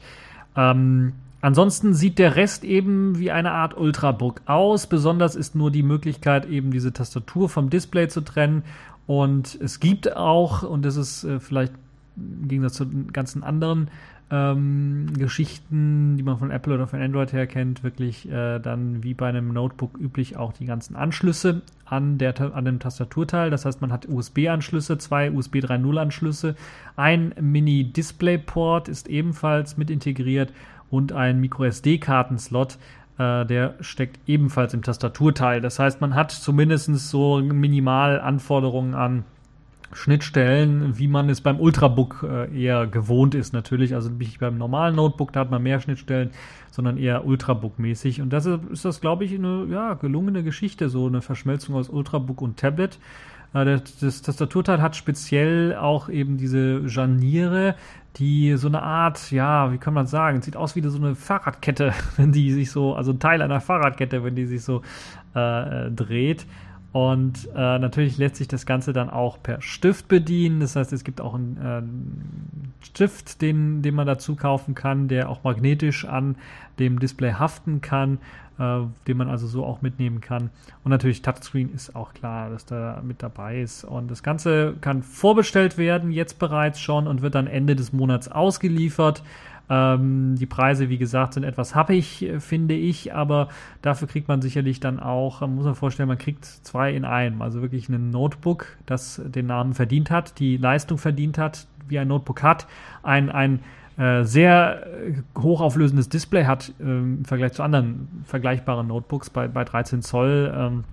[0.56, 4.88] Ähm, ansonsten sieht der Rest eben wie eine Art Ultrabook aus.
[4.88, 8.64] Besonders ist nur die Möglichkeit, eben diese Tastatur vom Display zu trennen.
[9.08, 11.74] Und es gibt auch, und das ist äh, vielleicht
[12.16, 13.90] im Gegensatz zu den ganzen anderen
[14.32, 19.14] ähm, Geschichten, die man von Apple oder von Android her kennt, wirklich äh, dann wie
[19.14, 23.50] bei einem Notebook üblich auch die ganzen Anschlüsse an, der, an dem Tastaturteil.
[23.50, 26.56] Das heißt, man hat USB-Anschlüsse, zwei USB 3.0-Anschlüsse,
[26.96, 30.54] ein Mini-Display-Port ist ebenfalls mit integriert
[30.92, 32.78] und ein MicroSD-Kartenslot,
[33.18, 35.62] äh, der steckt ebenfalls im Tastaturteil.
[35.62, 39.24] Das heißt, man hat zumindest so minimal Anforderungen an
[39.92, 43.96] Schnittstellen, wie man es beim Ultrabook äh, eher gewohnt ist, natürlich.
[43.96, 46.32] Also nicht beim normalen Notebook, da hat man mehr Schnittstellen,
[46.72, 48.22] sondern eher Ultrabook-mäßig.
[48.22, 51.90] Und das ist, ist das, glaube ich, eine ja, gelungene Geschichte, so eine Verschmelzung aus
[51.90, 53.00] Ultrabook und Tablet.
[53.54, 57.76] Äh, das, Tastaturteil hat speziell auch eben diese Janiere,
[58.18, 61.94] die so eine Art, ja, wie kann man sagen, sieht aus wie so eine Fahrradkette,
[62.18, 64.82] wenn die sich so, also ein Teil einer Fahrradkette, wenn die sich so
[65.36, 66.46] äh, äh dreht.
[66.92, 70.60] Und äh, natürlich lässt sich das Ganze dann auch per Stift bedienen.
[70.60, 71.58] Das heißt, es gibt auch einen
[72.82, 76.36] äh, Stift, den, den man dazu kaufen kann, der auch magnetisch an
[76.80, 78.18] dem Display haften kann,
[78.58, 80.50] äh, den man also so auch mitnehmen kann.
[80.84, 83.84] Und natürlich Touchscreen ist auch klar, dass da mit dabei ist.
[83.84, 88.30] Und das Ganze kann vorbestellt werden, jetzt bereits schon und wird dann Ende des Monats
[88.30, 89.22] ausgeliefert.
[89.70, 93.50] Ähm, die Preise, wie gesagt, sind etwas happig, äh, finde ich, aber
[93.82, 97.42] dafür kriegt man sicherlich dann auch, man muss man vorstellen, man kriegt zwei in einem.
[97.42, 102.08] Also wirklich ein Notebook, das den Namen verdient hat, die Leistung verdient hat, wie ein
[102.08, 102.68] Notebook hat,
[103.04, 103.60] ein, ein
[103.98, 109.66] äh, sehr äh, hochauflösendes Display hat äh, im Vergleich zu anderen vergleichbaren Notebooks bei, bei
[109.66, 110.54] 13 Zoll.
[110.56, 110.84] Ähm,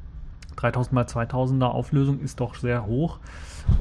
[0.57, 3.19] 3000 x 2000er Auflösung ist doch sehr hoch.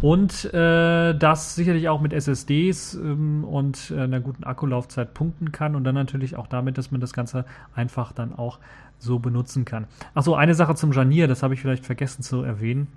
[0.01, 5.75] Und äh, das sicherlich auch mit SSDs ähm, und äh, einer guten Akkulaufzeit punkten kann
[5.75, 7.45] und dann natürlich auch damit, dass man das Ganze
[7.75, 8.59] einfach dann auch
[8.99, 9.85] so benutzen kann.
[10.13, 12.87] Achso, eine Sache zum Janier, das habe ich vielleicht vergessen zu erwähnen.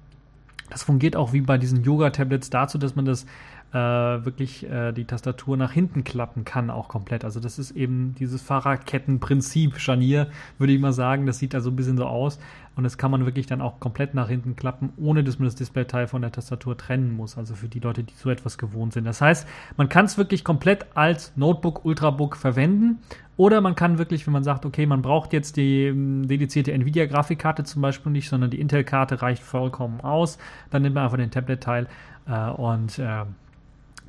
[0.71, 3.27] Das fungiert auch wie bei diesen Yoga-Tablets dazu, dass man das
[3.73, 7.25] äh, wirklich äh, die Tastatur nach hinten klappen kann, auch komplett.
[7.25, 10.29] Also das ist eben dieses Fahrradkettenprinzip, Scharnier,
[10.59, 11.27] würde ich mal sagen.
[11.27, 12.39] Das sieht da so ein bisschen so aus.
[12.77, 15.57] Und das kann man wirklich dann auch komplett nach hinten klappen, ohne dass man das
[15.57, 17.37] Displayteil von der Tastatur trennen muss.
[17.37, 19.05] Also für die Leute, die so etwas gewohnt sind.
[19.05, 23.01] Das heißt, man kann es wirklich komplett als Notebook, Ultrabook verwenden.
[23.37, 27.65] Oder man kann wirklich, wenn man sagt, okay, man braucht jetzt die ähm, dedizierte Nvidia-Grafikkarte
[27.65, 30.39] zum Beispiel nicht, sondern die Intel-Karte reicht vollkommen aus,
[30.71, 31.87] dann nimmt man einfach den Tablet-Teil
[32.27, 33.25] äh, und äh,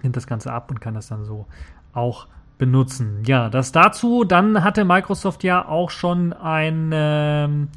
[0.04, 1.46] nimmt das Ganze ab und kann das dann so
[1.94, 3.24] auch benutzen.
[3.26, 4.24] Ja, das dazu.
[4.24, 7.70] Dann hatte Microsoft ja auch schon ein ähm,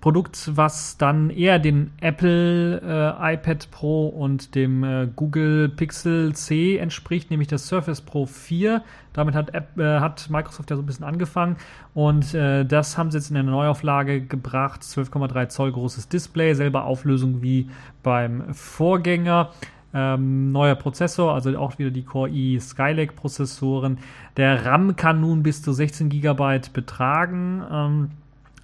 [0.00, 6.78] Produkt, was dann eher den Apple äh, iPad Pro und dem äh, Google Pixel C
[6.78, 8.82] entspricht, nämlich das Surface Pro 4.
[9.12, 11.56] Damit hat, App, äh, hat Microsoft ja so ein bisschen angefangen
[11.92, 14.80] und äh, das haben sie jetzt in eine Neuauflage gebracht.
[14.80, 17.68] 12,3 Zoll großes Display, selber Auflösung wie
[18.02, 19.50] beim Vorgänger.
[19.92, 23.98] Ähm, neuer Prozessor, also auch wieder die Core i Skylake Prozessoren.
[24.36, 27.62] Der RAM kann nun bis zu 16 GB betragen.
[27.70, 28.10] Ähm,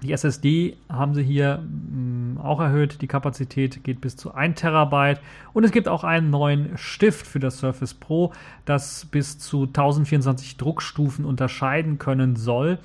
[0.02, 3.00] die SSD haben sie hier mh, mm, auch erhöht.
[3.02, 5.20] Die Kapazität geht bis zu 1 Terabyte.
[5.52, 8.32] Und es gibt auch einen neuen Stift für das Surface Pro,
[8.64, 12.78] das bis zu 1024 Druckstufen unterscheiden können soll.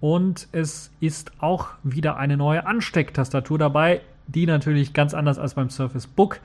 [0.00, 5.68] Und es ist auch wieder eine neue Anstecktastatur dabei, die natürlich ganz anders als beim
[5.68, 6.40] Surface Book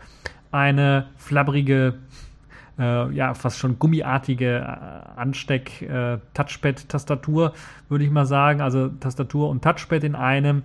[0.52, 1.96] eine flabbrige,
[2.80, 7.52] äh, ja, fast schon gummiartige äh, Ansteck-Touchpad-Tastatur, äh,
[7.90, 8.62] würde ich mal sagen.
[8.62, 10.64] Also Tastatur und Touchpad in einem.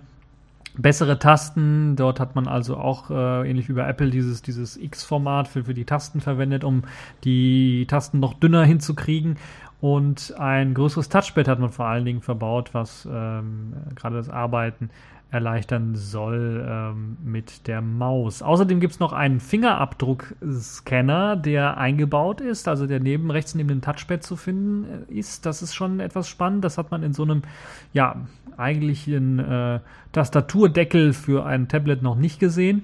[0.75, 5.47] Bessere Tasten, dort hat man also auch äh, ähnlich wie bei Apple dieses, dieses X-Format
[5.47, 6.81] für, für die Tasten verwendet, um
[7.23, 9.37] die Tasten noch dünner hinzukriegen.
[9.81, 14.89] Und ein größeres Touchpad hat man vor allen Dingen verbaut, was ähm, gerade das Arbeiten
[15.33, 18.43] erleichtern soll ähm, mit der Maus.
[18.43, 23.81] Außerdem gibt es noch einen Fingerabdruckscanner, der eingebaut ist, also der neben rechts neben dem
[23.81, 25.47] Touchpad zu finden äh, ist.
[25.47, 26.63] Das ist schon etwas spannend.
[26.63, 27.41] Das hat man in so einem,
[27.93, 28.17] ja,
[28.57, 29.79] eigentlichen äh,
[30.11, 32.83] Tastaturdeckel für ein Tablet noch nicht gesehen.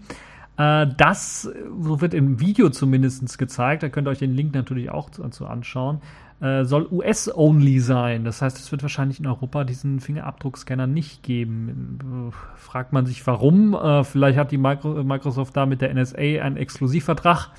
[0.58, 4.90] Äh, das, so wird im Video zumindest gezeigt, da könnt ihr euch den Link natürlich
[4.90, 6.02] auch dazu anschauen,
[6.42, 8.24] äh, soll US-only sein.
[8.24, 12.32] Das heißt, es wird wahrscheinlich in Europa diesen Fingerabdruckscanner nicht geben.
[12.56, 13.74] Fragt man sich warum.
[13.74, 17.50] Äh, vielleicht hat die Microsoft da mit der NSA einen Exklusivvertrag,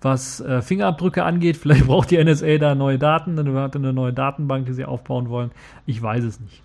[0.00, 1.56] was äh, Fingerabdrücke angeht.
[1.56, 5.28] Vielleicht braucht die NSA da neue Daten, dann hat eine neue Datenbank, die sie aufbauen
[5.28, 5.50] wollen.
[5.86, 6.62] Ich weiß es nicht.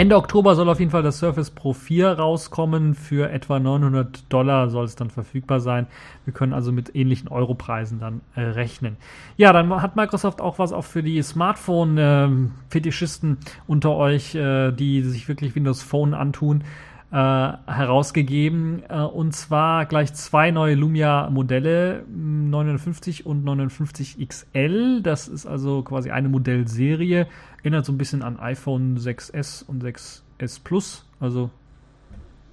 [0.00, 2.94] Ende Oktober soll auf jeden Fall das Surface Pro 4 rauskommen.
[2.94, 5.88] Für etwa 900 Dollar soll es dann verfügbar sein.
[6.24, 8.96] Wir können also mit ähnlichen Europreisen dann äh, rechnen.
[9.36, 13.36] Ja, dann hat Microsoft auch was auch für die Smartphone-Fetischisten äh,
[13.66, 16.64] unter euch, äh, die sich wirklich Windows Phone antun
[17.12, 18.82] äh, herausgegeben.
[18.88, 25.02] Äh, und zwar gleich zwei neue Lumia-Modelle, 950 und 950 XL.
[25.02, 27.26] Das ist also quasi eine Modellserie.
[27.58, 31.04] Erinnert so ein bisschen an iPhone 6S und 6S Plus.
[31.18, 31.50] Also,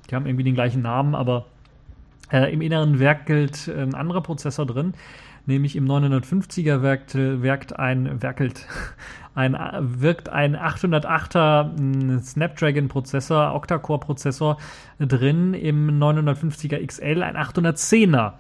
[0.10, 1.46] die haben irgendwie den gleichen Namen, aber
[2.32, 4.94] äh, im inneren werkelt ein anderer Prozessor drin
[5.48, 8.68] nämlich im 950er wirkt, wirkt ein, werkelt,
[9.36, 14.58] ein, wirkt ein 808er hm, Snapdragon-Prozessor, Octa-Core-Prozessor
[15.00, 18.34] drin, im 950er XL ein 810er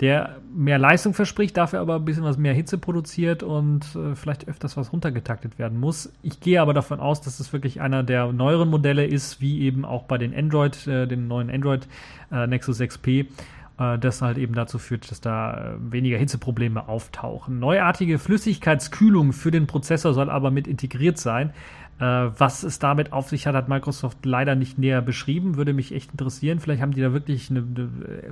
[0.00, 4.48] der mehr Leistung verspricht, dafür aber ein bisschen was mehr Hitze produziert und äh, vielleicht
[4.48, 6.10] öfters was runtergetaktet werden muss.
[6.22, 9.84] Ich gehe aber davon aus, dass es wirklich einer der neueren Modelle ist, wie eben
[9.84, 11.86] auch bei den Android, äh, den neuen Android
[12.32, 13.26] äh, Nexus 6P äh,
[13.98, 17.58] das halt eben dazu führt, dass da äh, weniger Hitzeprobleme auftauchen.
[17.58, 21.54] Neuartige Flüssigkeitskühlung für den Prozessor soll aber mit integriert sein.
[21.98, 25.56] Äh, was es damit auf sich hat, hat Microsoft leider nicht näher beschrieben.
[25.56, 26.60] Würde mich echt interessieren.
[26.60, 27.64] Vielleicht haben die da wirklich eine,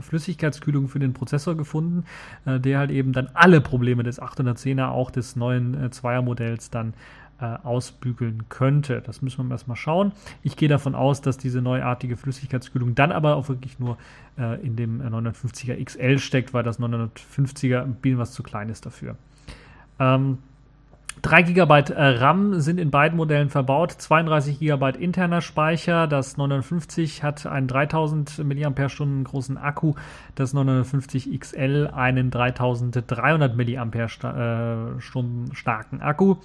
[0.01, 2.05] Flüssigkeitskühlung für den Prozessor gefunden,
[2.45, 6.95] der halt eben dann alle Probleme des 810er, auch des neuen Zweier-Modells dann äh,
[7.45, 9.03] ausbügeln könnte.
[9.05, 10.13] Das müssen wir erstmal schauen.
[10.43, 13.97] Ich gehe davon aus, dass diese neuartige Flüssigkeitskühlung dann aber auch wirklich nur
[14.39, 18.87] äh, in dem 950er XL steckt, weil das 950er ein bisschen was zu klein ist
[18.87, 19.17] dafür.
[19.99, 20.39] Ähm,
[21.23, 26.07] 3 GB RAM sind in beiden Modellen verbaut, 32 GB interner Speicher.
[26.07, 29.95] Das 950 hat einen 3000 mAh großen Akku,
[30.35, 35.01] das 950 XL einen 3300 mAh
[35.53, 36.37] starken Akku.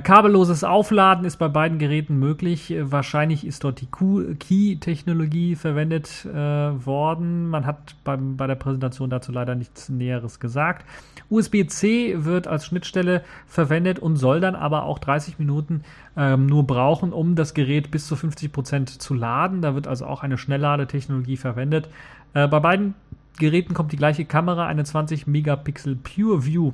[0.00, 2.70] Kabelloses Aufladen ist bei beiden Geräten möglich.
[2.70, 7.48] Äh, wahrscheinlich ist dort die Key-Technologie verwendet äh, worden.
[7.48, 10.84] Man hat beim, bei der Präsentation dazu leider nichts Näheres gesagt.
[11.30, 15.82] USB-C wird als Schnittstelle verwendet und soll dann aber auch 30 Minuten
[16.16, 19.62] ähm, nur brauchen, um das Gerät bis zu 50 Prozent zu laden.
[19.62, 21.88] Da wird also auch eine Schnellladetechnologie verwendet.
[22.32, 22.94] Äh, bei beiden
[23.38, 26.72] Geräten kommt die gleiche Kamera, eine 20 Megapixel PureView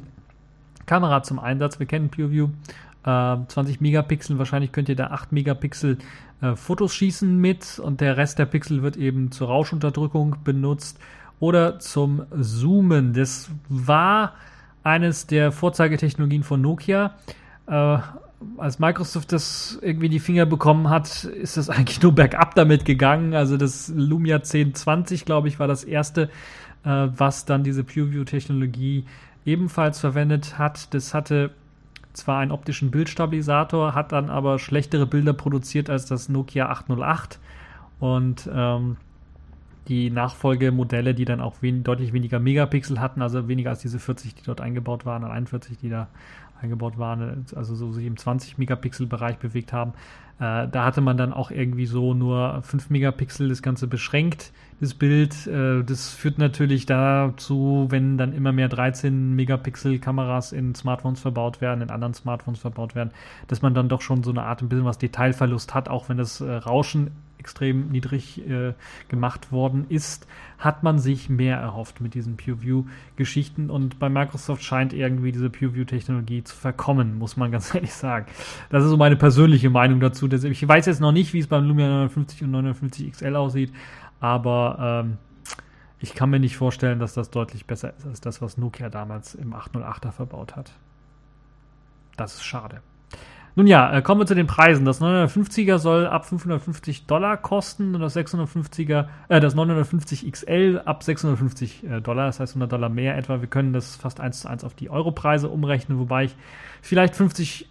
[0.91, 1.79] Kamera zum Einsatz.
[1.79, 2.49] Wir kennen PureView
[3.03, 5.99] 20 äh, Megapixel, wahrscheinlich könnt ihr da 8 Megapixel
[6.43, 10.99] äh, Fotos schießen mit und der Rest der Pixel wird eben zur Rauschunterdrückung benutzt
[11.39, 13.15] oder zum Zoomen.
[13.15, 14.35] Das war
[14.83, 17.15] eines der Vorzeigetechnologien von Nokia.
[17.67, 17.99] Äh,
[18.57, 23.35] als Microsoft das irgendwie die Finger bekommen hat, ist das eigentlich nur bergab damit gegangen.
[23.35, 26.31] Also das Lumia 1020, glaube ich, war das erste,
[26.85, 29.05] äh, was dann diese PureView-Technologie
[29.45, 30.93] ebenfalls verwendet hat.
[30.95, 31.51] Das hatte
[32.13, 37.39] zwar einen optischen Bildstabilisator, hat dann aber schlechtere Bilder produziert als das Nokia 808
[37.99, 38.97] und ähm,
[39.89, 44.35] die Nachfolgemodelle, die dann auch wen deutlich weniger Megapixel hatten, also weniger als diese 40,
[44.35, 46.09] die dort eingebaut waren, 41, die da
[46.63, 49.93] eingebaut waren, also so sich im 20 Megapixel Bereich bewegt haben.
[50.41, 54.95] Äh, da hatte man dann auch irgendwie so nur 5 Megapixel das Ganze beschränkt, das
[54.95, 55.47] Bild.
[55.47, 61.61] Äh, das führt natürlich dazu, wenn dann immer mehr 13 Megapixel Kameras in Smartphones verbaut
[61.61, 63.11] werden, in anderen Smartphones verbaut werden,
[63.49, 66.17] dass man dann doch schon so eine Art ein bisschen was Detailverlust hat, auch wenn
[66.17, 68.75] das äh, Rauschen extrem niedrig äh,
[69.09, 70.27] gemacht worden ist,
[70.59, 76.45] hat man sich mehr erhofft mit diesen PureView-Geschichten und bei Microsoft scheint irgendwie diese PureView-Technologie
[76.45, 78.27] zu verkommen, muss man ganz ehrlich sagen.
[78.69, 80.29] Das ist so meine persönliche Meinung dazu.
[80.31, 83.73] Ich weiß jetzt noch nicht, wie es beim Lumia 950 und 950 XL aussieht,
[84.21, 85.17] aber ähm,
[85.99, 89.35] ich kann mir nicht vorstellen, dass das deutlich besser ist als das, was Nokia damals
[89.35, 90.73] im 808er verbaut hat.
[92.17, 92.83] Das ist schade.
[93.57, 94.85] Nun ja, äh, kommen wir zu den Preisen.
[94.85, 101.03] Das 950er soll ab 550 Dollar kosten und das 650er, äh, das 950 XL ab
[101.03, 103.41] 650 äh, Dollar, das heißt 100 Dollar mehr etwa.
[103.41, 106.37] Wir können das fast eins zu eins auf die Europreise umrechnen, wobei ich
[106.83, 107.70] vielleicht 50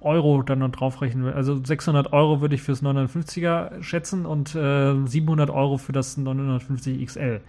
[0.00, 1.32] Euro dann noch draufrechnen will.
[1.32, 7.04] Also 600 Euro würde ich fürs 950er schätzen und äh, 700 Euro für das 950
[7.04, 7.40] XL.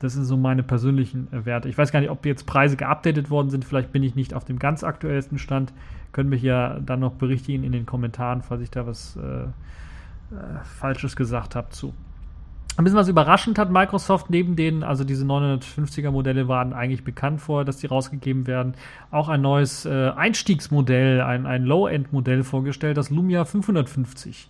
[0.00, 1.68] Das sind so meine persönlichen äh, Werte.
[1.68, 3.64] Ich weiß gar nicht, ob jetzt Preise geupdatet worden sind.
[3.64, 5.72] Vielleicht bin ich nicht auf dem ganz aktuellsten Stand.
[6.10, 9.48] Können mich ja dann noch berichtigen in den Kommentaren, falls ich da was äh, äh
[10.64, 11.94] Falsches gesagt habe zu.
[12.76, 17.42] Ein bisschen was überraschend hat Microsoft neben denen, also diese 950er Modelle waren eigentlich bekannt
[17.42, 18.74] vorher, dass die rausgegeben werden,
[19.10, 24.48] auch ein neues äh, Einstiegsmodell, ein, ein Low-End-Modell vorgestellt, das Lumia 550.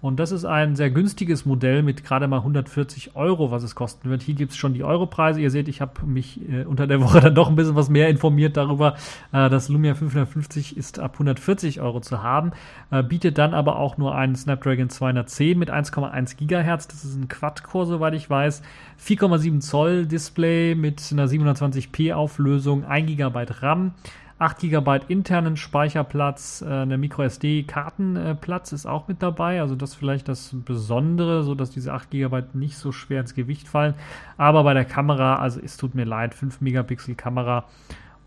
[0.00, 4.10] Und das ist ein sehr günstiges Modell mit gerade mal 140 Euro, was es kosten
[4.10, 4.22] wird.
[4.22, 5.40] Hier gibt es schon die Europreise.
[5.40, 8.08] Ihr seht, ich habe mich äh, unter der Woche dann doch ein bisschen was mehr
[8.08, 8.94] informiert darüber.
[9.32, 12.52] Äh, das Lumia 550 ist ab 140 Euro zu haben,
[12.92, 16.86] äh, bietet dann aber auch nur einen Snapdragon 210 mit 1,1 Gigahertz.
[16.86, 18.62] Das ist ein Quad-Core, soweit ich weiß.
[19.04, 23.94] 4,7 Zoll Display mit einer 720p Auflösung, 1 GB RAM.
[24.38, 29.60] 8 GB internen Speicherplatz, äh, eine MicroSD-Kartenplatz ist auch mit dabei.
[29.60, 33.66] Also das vielleicht das Besondere, so dass diese 8 GB nicht so schwer ins Gewicht
[33.66, 33.94] fallen.
[34.36, 37.64] Aber bei der Kamera, also es tut mir leid, 5 Megapixel Kamera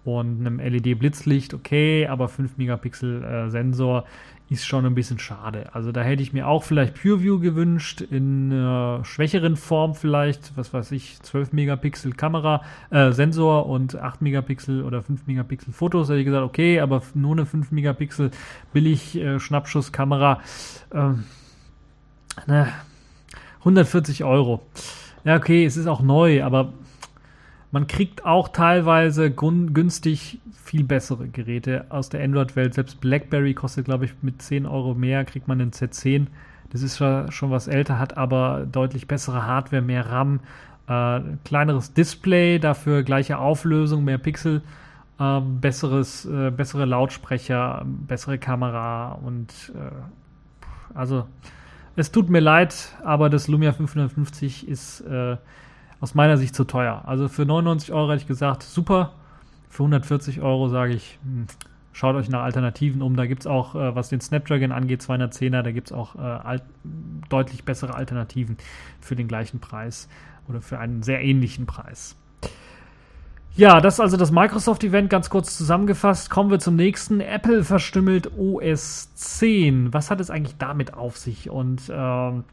[0.04, 4.06] und einem LED-Blitzlicht, okay, aber 5 Megapixel äh, Sensor
[4.51, 5.69] ist schon ein bisschen schade.
[5.71, 10.73] Also da hätte ich mir auch vielleicht PureView gewünscht, in äh, schwächeren Form vielleicht, was
[10.73, 16.09] weiß ich, 12 Megapixel Kamera, äh, Sensor und 8 Megapixel oder 5 Megapixel Fotos.
[16.09, 18.31] Hätte ich gesagt, okay, aber nur eine 5 Megapixel
[18.73, 20.41] billig äh, Schnappschusskamera.
[20.93, 21.23] Ähm,
[22.45, 22.67] ne,
[23.59, 24.67] 140 Euro.
[25.23, 26.73] Ja, okay, es ist auch neu, aber
[27.71, 32.73] man kriegt auch teilweise günstig viel bessere Geräte aus der Android-Welt.
[32.73, 36.27] Selbst BlackBerry kostet, glaube ich, mit 10 Euro mehr, kriegt man den Z10.
[36.69, 40.39] Das ist schon was älter, hat aber deutlich bessere Hardware, mehr RAM,
[40.88, 44.62] äh, kleineres Display, dafür gleiche Auflösung, mehr Pixel,
[45.19, 51.25] äh, besseres, äh, bessere Lautsprecher, bessere Kamera und äh, also
[51.95, 55.36] es tut mir leid, aber das Lumia 550 ist äh,
[56.01, 57.03] aus meiner Sicht zu teuer.
[57.05, 59.13] Also für 99 Euro hätte ich gesagt, super.
[59.69, 61.45] Für 140 Euro sage ich, hm,
[61.93, 63.15] schaut euch nach Alternativen um.
[63.15, 66.59] Da gibt es auch, äh, was den Snapdragon angeht, 210er, da gibt es auch äh,
[67.29, 68.57] deutlich bessere Alternativen
[68.99, 70.09] für den gleichen Preis
[70.49, 72.17] oder für einen sehr ähnlichen Preis.
[73.55, 76.29] Ja, das ist also das Microsoft-Event ganz kurz zusammengefasst.
[76.29, 77.19] Kommen wir zum nächsten.
[77.19, 79.93] Apple verstümmelt OS 10.
[79.93, 81.49] Was hat es eigentlich damit auf sich?
[81.49, 82.45] Und ähm,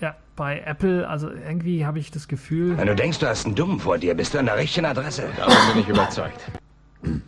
[0.00, 2.76] ja, bei Apple, also irgendwie habe ich das Gefühl.
[2.76, 5.24] Wenn du denkst, du hast einen Dummen vor dir, bist du an der richtigen Adresse.
[5.36, 6.40] Davon bin ich überzeugt.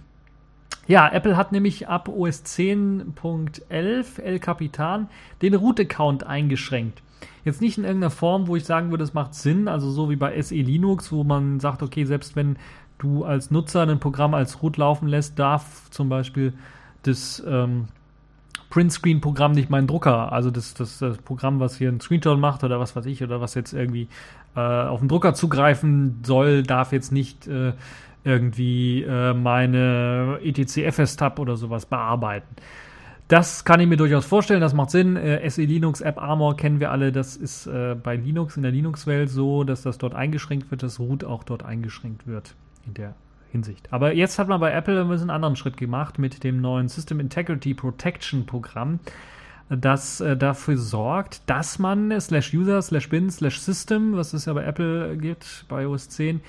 [0.86, 5.08] Ja, Apple hat nämlich ab OS 10.11 El Capitan
[5.40, 7.00] den Root-Account eingeschränkt.
[7.44, 10.16] Jetzt nicht in irgendeiner Form, wo ich sagen würde, es macht Sinn, also so wie
[10.16, 12.56] bei SE Linux, wo man sagt, okay, selbst wenn
[12.98, 16.54] du als Nutzer ein Programm als Root laufen lässt, darf zum Beispiel
[17.04, 17.86] das ähm,
[18.70, 22.80] Print-Screen-Programm nicht meinen Drucker, also das, das, das Programm, was hier einen Screenshot macht oder
[22.80, 24.08] was weiß ich, oder was jetzt irgendwie
[24.56, 27.72] äh, auf den Drucker zugreifen soll, darf jetzt nicht äh,
[28.24, 32.54] irgendwie äh, meine etc-FS-Tab oder sowas bearbeiten.
[33.28, 35.16] Das kann ich mir durchaus vorstellen, das macht Sinn.
[35.16, 38.72] Äh, SE Linux App Armor kennen wir alle, das ist äh, bei Linux in der
[38.72, 42.54] Linux-Welt so, dass das dort eingeschränkt wird, dass Root auch dort eingeschränkt wird
[42.86, 43.14] in der
[43.50, 43.92] Hinsicht.
[43.92, 46.88] Aber jetzt hat man bei Apple ein bisschen einen anderen Schritt gemacht mit dem neuen
[46.88, 49.00] System Integrity Protection Programm,
[49.68, 54.52] das äh, dafür sorgt, dass man slash user slash bin slash system, was es ja
[54.52, 56.40] bei Apple gibt, bei OS 10,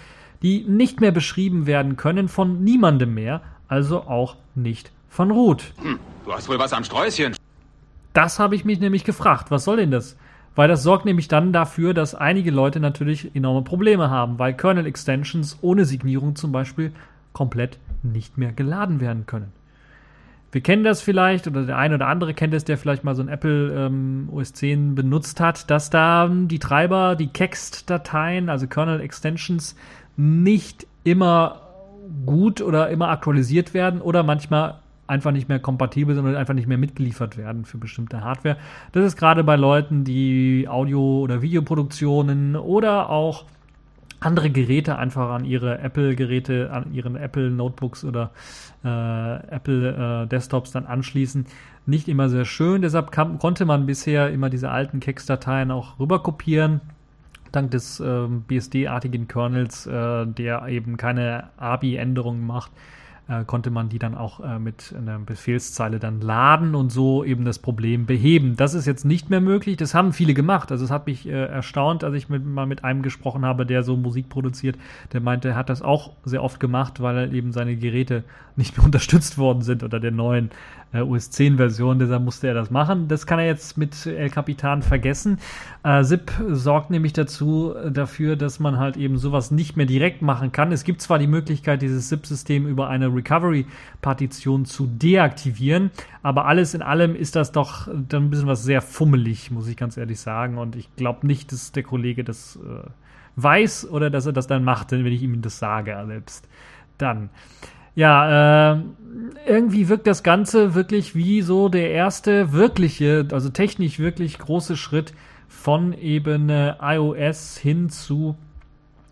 [0.41, 5.73] die nicht mehr beschrieben werden können von niemandem mehr, also auch nicht von Root.
[5.81, 7.35] Hm, du hast wohl was am Sträußchen.
[8.13, 9.51] Das habe ich mich nämlich gefragt.
[9.51, 10.17] Was soll denn das?
[10.55, 15.59] Weil das sorgt nämlich dann dafür, dass einige Leute natürlich enorme Probleme haben, weil Kernel-Extensions
[15.61, 16.91] ohne Signierung zum Beispiel
[17.31, 19.53] komplett nicht mehr geladen werden können.
[20.51, 23.21] Wir kennen das vielleicht, oder der eine oder andere kennt es, der vielleicht mal so
[23.21, 29.77] ein Apple ähm, OS 10 benutzt hat, dass da die Treiber, die Kext-Dateien, also Kernel-Extensions,
[30.17, 31.61] nicht immer
[32.25, 34.80] gut oder immer aktualisiert werden oder manchmal
[35.11, 38.57] einfach nicht mehr kompatibel sind oder einfach nicht mehr mitgeliefert werden für bestimmte Hardware.
[38.93, 43.45] Das ist gerade bei Leuten, die Audio- oder Videoproduktionen oder auch
[44.19, 48.31] andere Geräte einfach an ihre Apple-Geräte, an ihren Apple-Notebooks oder
[48.83, 51.45] äh, Apple-Desktops äh, dann anschließen.
[51.85, 52.81] Nicht immer sehr schön.
[52.81, 56.81] Deshalb kam, konnte man bisher immer diese alten Kex-Dateien auch rüberkopieren
[57.51, 62.71] dank des ähm, BSD-artigen Kernels, äh, der eben keine ABI-Änderungen macht,
[63.27, 67.45] äh, konnte man die dann auch äh, mit einer Befehlszeile dann laden und so eben
[67.45, 68.55] das Problem beheben.
[68.57, 69.77] Das ist jetzt nicht mehr möglich.
[69.77, 70.71] Das haben viele gemacht.
[70.71, 73.83] Also es hat mich äh, erstaunt, als ich mit, mal mit einem gesprochen habe, der
[73.83, 74.77] so Musik produziert.
[75.13, 78.23] Der meinte, er hat das auch sehr oft gemacht, weil eben seine Geräte
[78.55, 80.51] nicht mehr unterstützt worden sind unter der neuen
[80.93, 83.07] äh, OS 10 Version, deshalb musste er das machen.
[83.07, 85.39] Das kann er jetzt mit El Capitan vergessen.
[85.83, 90.21] Äh, ZIP sorgt nämlich dazu, äh, dafür, dass man halt eben sowas nicht mehr direkt
[90.21, 90.71] machen kann.
[90.71, 95.91] Es gibt zwar die Möglichkeit, dieses ZIP-System über eine Recovery-Partition zu deaktivieren,
[96.23, 99.77] aber alles in allem ist das doch dann ein bisschen was sehr fummelig, muss ich
[99.77, 100.57] ganz ehrlich sagen.
[100.57, 102.89] Und ich glaube nicht, dass der Kollege das äh,
[103.35, 106.47] weiß oder dass er das dann macht, wenn ich ihm das sage selbst.
[106.97, 107.29] Dann.
[107.93, 108.81] Ja, äh,
[109.45, 115.13] irgendwie wirkt das Ganze wirklich wie so der erste wirkliche, also technisch wirklich große Schritt
[115.47, 118.37] von eben äh, iOS hin zu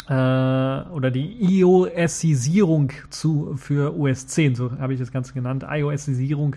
[0.10, 6.56] äh, oder die iOSisierung zu für OS 10, so habe ich das Ganze genannt, iOSisierung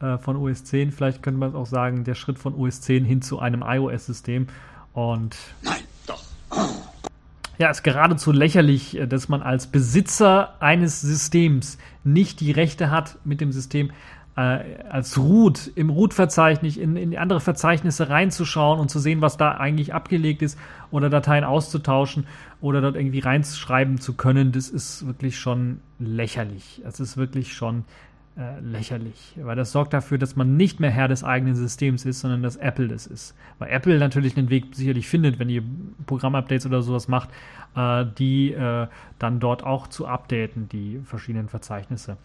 [0.00, 0.90] äh, von OS 10.
[0.90, 4.46] Vielleicht könnte man auch sagen, der Schritt von OS 10 hin zu einem iOS-System.
[4.94, 6.24] Und Nein, doch.
[7.58, 13.18] ja, ist geradezu lächerlich, äh, dass man als Besitzer eines Systems nicht die Rechte hat,
[13.24, 13.90] mit dem System
[14.38, 19.56] äh, als Root im Root-Verzeichnis in, in andere Verzeichnisse reinzuschauen und zu sehen, was da
[19.56, 20.56] eigentlich abgelegt ist
[20.92, 22.24] oder Dateien auszutauschen
[22.60, 24.52] oder dort irgendwie reinschreiben zu können.
[24.52, 26.80] Das ist wirklich schon lächerlich.
[26.84, 27.84] Es ist wirklich schon
[28.36, 32.20] äh, lächerlich, weil das sorgt dafür, dass man nicht mehr Herr des eigenen Systems ist,
[32.20, 33.34] sondern dass Apple das ist.
[33.58, 35.64] Weil Apple natürlich einen Weg sicherlich findet, wenn ihr
[36.06, 37.30] Programmupdates oder sowas macht,
[37.74, 38.86] äh, die äh,
[39.18, 42.16] dann dort auch zu updaten, die verschiedenen Verzeichnisse.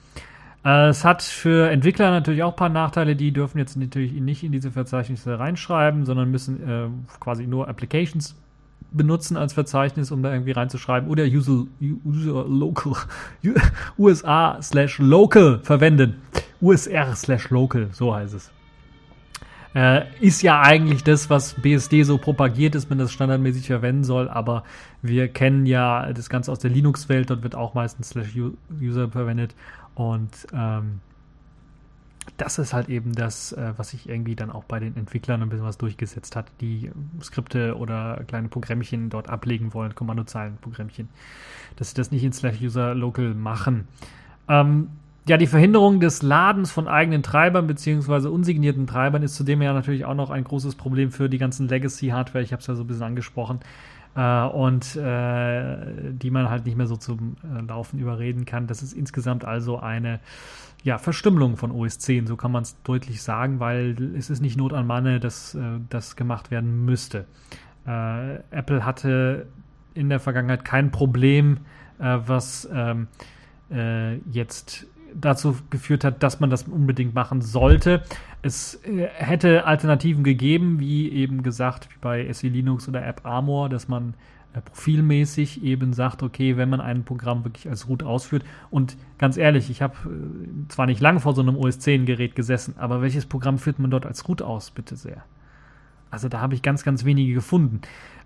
[0.66, 4.44] Äh, es hat für Entwickler natürlich auch ein paar Nachteile, die dürfen jetzt natürlich nicht
[4.44, 6.88] in diese Verzeichnisse reinschreiben, sondern müssen äh,
[7.20, 8.36] quasi nur Applications
[8.92, 12.94] benutzen als Verzeichnis, um da irgendwie reinzuschreiben, oder user, user local,
[13.98, 16.22] USA slash local verwenden.
[16.62, 18.52] USR slash local, so heißt es.
[19.76, 24.30] Äh, ist ja eigentlich das, was BSD so propagiert, dass man das standardmäßig verwenden soll,
[24.30, 24.64] aber
[25.02, 28.38] wir kennen ja das Ganze aus der Linux-Welt, dort wird auch meistens slash
[28.80, 29.56] user verwendet
[29.96, 31.00] und ähm,
[32.38, 35.50] das ist halt eben das, äh, was sich irgendwie dann auch bei den Entwicklern ein
[35.50, 36.92] bisschen was durchgesetzt hat, die
[37.22, 41.10] Skripte oder kleine Programmchen dort ablegen wollen, Kommandozeilenprogrammchen,
[41.76, 43.88] dass sie das nicht in Slash User Local machen.
[44.48, 44.90] Ähm,
[45.28, 50.04] ja, die Verhinderung des Ladens von eigenen Treibern beziehungsweise unsignierten Treibern ist zudem ja natürlich
[50.04, 52.44] auch noch ein großes Problem für die ganzen Legacy-Hardware.
[52.44, 53.60] Ich habe es ja so ein bisschen angesprochen.
[54.16, 58.68] Äh, und äh, die man halt nicht mehr so zum äh, Laufen überreden kann.
[58.68, 60.20] Das ist insgesamt also eine
[60.84, 64.58] ja, Verstümmelung von OS 10, so kann man es deutlich sagen, weil es ist nicht
[64.58, 67.26] Not an Manne, dass äh, das gemacht werden müsste.
[67.88, 69.48] Äh, Apple hatte
[69.94, 71.60] in der Vergangenheit kein Problem,
[72.00, 73.08] was ähm,
[73.72, 78.04] äh, jetzt dazu geführt hat, dass man das unbedingt machen sollte.
[78.42, 83.70] Es äh, hätte Alternativen gegeben, wie eben gesagt, wie bei SE Linux oder App Armor,
[83.70, 84.14] dass man
[84.54, 89.38] äh, profilmäßig eben sagt, okay, wenn man ein Programm wirklich als Root ausführt und ganz
[89.38, 93.02] ehrlich, ich habe äh, zwar nicht lange vor so einem OS 10 Gerät gesessen, aber
[93.02, 95.24] welches Programm führt man dort als Root aus, bitte sehr?
[96.14, 97.82] Also da habe ich ganz, ganz wenige gefunden.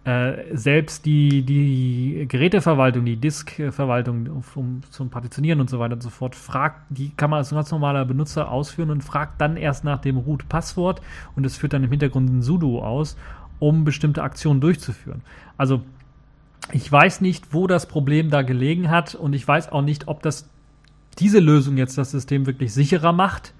[0.08, 6.10] Äh, selbst die, die Geräteverwaltung, die Diskverwaltung um, zum Partitionieren und so weiter und so
[6.10, 10.00] fort, fragt, die kann man als ganz normaler Benutzer ausführen und fragt dann erst nach
[10.00, 11.02] dem Root-Passwort
[11.36, 13.18] und es führt dann im Hintergrund ein sudo aus,
[13.60, 15.24] um bestimmte Aktionen durchzuführen.
[15.58, 15.82] Also
[16.72, 20.22] ich weiß nicht, wo das Problem da gelegen hat und ich weiß auch nicht, ob
[20.22, 20.48] das
[21.20, 23.54] diese Lösung jetzt das System wirklich sicherer macht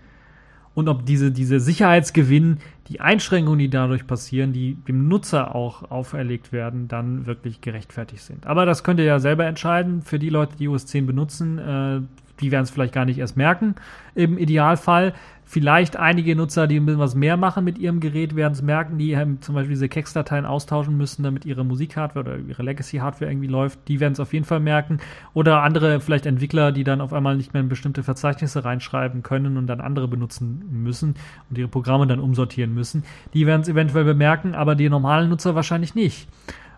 [0.78, 6.52] und ob diese, diese Sicherheitsgewinn, die Einschränkungen, die dadurch passieren, die dem Nutzer auch auferlegt
[6.52, 8.46] werden, dann wirklich gerechtfertigt sind.
[8.46, 10.04] Aber das könnt ihr ja selber entscheiden.
[10.04, 12.02] Für die Leute, die OS 10 benutzen, äh,
[12.42, 13.74] die werden es vielleicht gar nicht erst merken.
[14.14, 15.16] Im Idealfall
[15.48, 18.98] vielleicht einige Nutzer, die ein bisschen was mehr machen mit ihrem Gerät, werden es merken,
[18.98, 23.80] die zum Beispiel diese Kex-Dateien austauschen müssen, damit ihre Musik-Hardware oder ihre Legacy-Hardware irgendwie läuft.
[23.88, 25.00] Die werden es auf jeden Fall merken.
[25.34, 29.58] Oder andere vielleicht Entwickler, die dann auf einmal nicht mehr in bestimmte Verzeichnisse reinschreiben können
[29.58, 31.16] und dann andere benutzen müssen
[31.50, 33.04] und ihre Programme dann umsortieren müssen.
[33.34, 36.28] Die werden es eventuell bemerken, aber die normalen Nutzer wahrscheinlich nicht.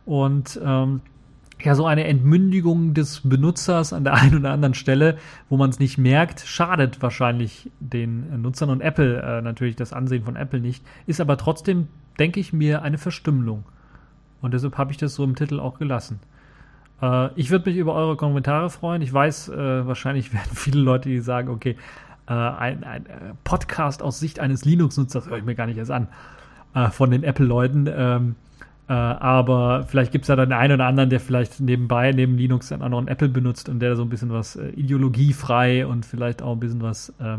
[0.05, 1.01] Und ähm,
[1.63, 5.17] ja so eine Entmündigung des Benutzers an der einen oder anderen Stelle,
[5.49, 10.23] wo man es nicht merkt, schadet wahrscheinlich den Nutzern und Apple äh, natürlich das Ansehen
[10.23, 11.87] von Apple nicht, ist aber trotzdem,
[12.17, 13.63] denke ich mir, eine Verstümmelung.
[14.41, 16.19] Und deshalb habe ich das so im Titel auch gelassen.
[17.01, 19.01] Äh, ich würde mich über eure Kommentare freuen.
[19.01, 21.75] Ich weiß, äh, wahrscheinlich werden viele Leute, die sagen, okay,
[22.27, 25.91] äh, ein, ein, äh, Podcast aus Sicht eines Linux-Nutzers höre ich mir gar nicht erst
[25.91, 26.07] an.
[26.73, 27.89] Äh, von den Apple-Leuten.
[27.91, 28.35] Ähm,
[28.89, 32.71] äh, aber vielleicht gibt es ja dann einen oder anderen, der vielleicht nebenbei, neben Linux,
[32.71, 36.53] einen anderen Apple benutzt und der so ein bisschen was äh, ideologiefrei und vielleicht auch
[36.53, 37.37] ein bisschen was äh,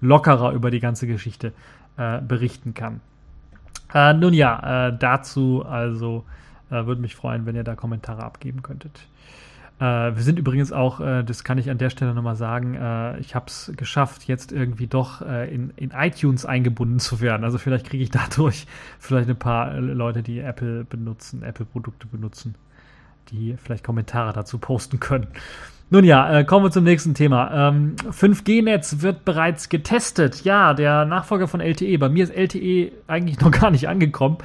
[0.00, 1.52] lockerer über die ganze Geschichte
[1.98, 3.02] äh, berichten kann.
[3.92, 6.24] Äh, nun ja, dazu also
[6.70, 9.08] würde mich freuen, wenn ihr da Kommentare abgeben könntet.
[9.80, 13.18] Äh, wir sind übrigens auch, äh, das kann ich an der Stelle nochmal sagen, äh,
[13.18, 17.44] ich habe es geschafft, jetzt irgendwie doch äh, in, in iTunes eingebunden zu werden.
[17.44, 18.66] Also vielleicht kriege ich dadurch
[18.98, 22.56] vielleicht ein paar äh, Leute, die Apple benutzen, Apple-Produkte benutzen,
[23.30, 25.28] die vielleicht Kommentare dazu posten können.
[25.88, 27.68] Nun ja, äh, kommen wir zum nächsten Thema.
[27.70, 30.44] Ähm, 5G-Netz wird bereits getestet.
[30.44, 31.98] Ja, der Nachfolger von LTE.
[31.98, 34.36] Bei mir ist LTE eigentlich noch gar nicht angekommen.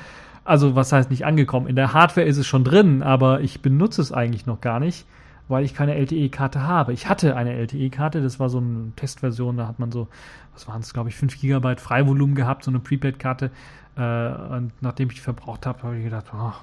[0.45, 1.67] Also was heißt nicht angekommen?
[1.67, 5.05] In der Hardware ist es schon drin, aber ich benutze es eigentlich noch gar nicht
[5.47, 6.93] weil ich keine LTE-Karte habe.
[6.93, 10.07] Ich hatte eine LTE-Karte, das war so eine Testversion, da hat man so,
[10.53, 13.51] was waren es, glaube ich, 5 GB Freivolumen gehabt, so eine Prepaid-Karte.
[13.97, 16.53] Äh, und nachdem ich die verbraucht habe, habe ich gedacht, oh,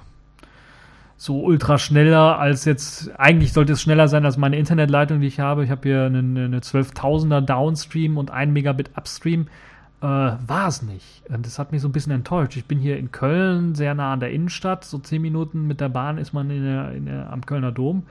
[1.15, 5.39] so ultra schneller als jetzt, eigentlich sollte es schneller sein als meine Internetleitung, die ich
[5.39, 5.63] habe.
[5.63, 9.47] Ich habe hier eine, eine 12.000er Downstream und 1 Megabit Upstream.
[10.01, 11.23] Äh, war es nicht.
[11.29, 12.57] Und das hat mich so ein bisschen enttäuscht.
[12.57, 14.83] Ich bin hier in Köln, sehr nah an der Innenstadt.
[14.83, 18.03] So 10 Minuten mit der Bahn ist man in der, in der, am Kölner Dom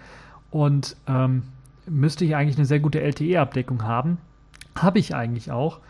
[0.52, 1.42] und ähm,
[1.86, 4.18] müsste ich eigentlich eine sehr gute LTE-Abdeckung haben.
[4.76, 5.80] Habe ich eigentlich auch.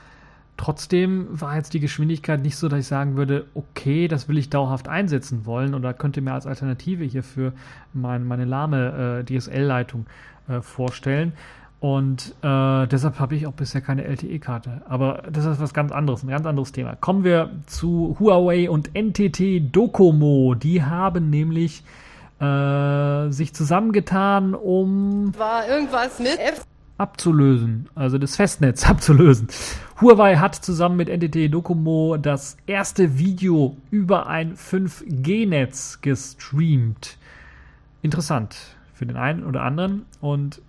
[0.56, 4.48] Trotzdem war jetzt die Geschwindigkeit nicht so, dass ich sagen würde, okay, das will ich
[4.48, 7.52] dauerhaft einsetzen wollen oder könnte mir als Alternative hierfür
[7.92, 10.06] mein, meine lahme äh, DSL-Leitung
[10.48, 11.32] äh, vorstellen.
[11.80, 14.82] Und äh, deshalb habe ich auch bisher keine LTE-Karte.
[14.88, 16.94] Aber das ist was ganz anderes, ein ganz anderes Thema.
[16.94, 20.54] Kommen wir zu Huawei und NTT Docomo.
[20.54, 21.82] Die haben nämlich
[22.42, 26.64] äh, sich zusammengetan, um war irgendwas mit F
[26.98, 29.48] abzulösen, also das Festnetz abzulösen.
[30.00, 37.16] Huawei hat zusammen mit NTT Docomo das erste Video über ein 5G-Netz gestreamt.
[38.02, 38.56] Interessant
[38.94, 40.60] für den einen oder anderen und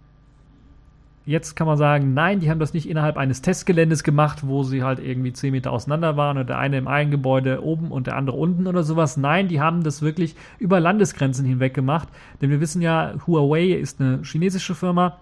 [1.25, 4.83] Jetzt kann man sagen, nein, die haben das nicht innerhalb eines Testgeländes gemacht, wo sie
[4.83, 8.17] halt irgendwie 10 Meter auseinander waren und der eine im einen Gebäude oben und der
[8.17, 9.15] andere unten oder sowas.
[9.15, 12.09] Nein, die haben das wirklich über Landesgrenzen hinweg gemacht.
[12.41, 15.17] Denn wir wissen ja, Huawei ist eine chinesische Firma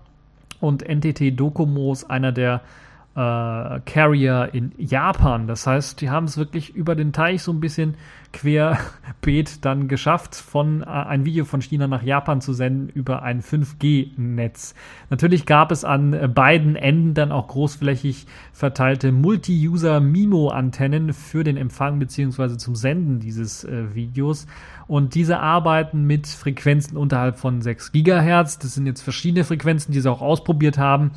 [0.60, 2.62] und NTT Docomo ist einer der
[3.16, 5.48] äh, Carrier in Japan.
[5.48, 7.96] Das heißt, die haben es wirklich über den Teich so ein bisschen
[8.32, 13.42] querbeet dann geschafft, von äh, ein Video von China nach Japan zu senden über ein
[13.42, 14.76] 5G-Netz.
[15.10, 22.58] Natürlich gab es an beiden Enden dann auch großflächig verteilte Multi-User-MIMO-Antennen für den Empfang bzw.
[22.58, 24.48] zum Senden dieses äh, Videos.
[24.88, 28.60] Und diese arbeiten mit Frequenzen unterhalb von 6 Gigahertz.
[28.60, 31.12] Das sind jetzt verschiedene Frequenzen, die sie auch ausprobiert haben.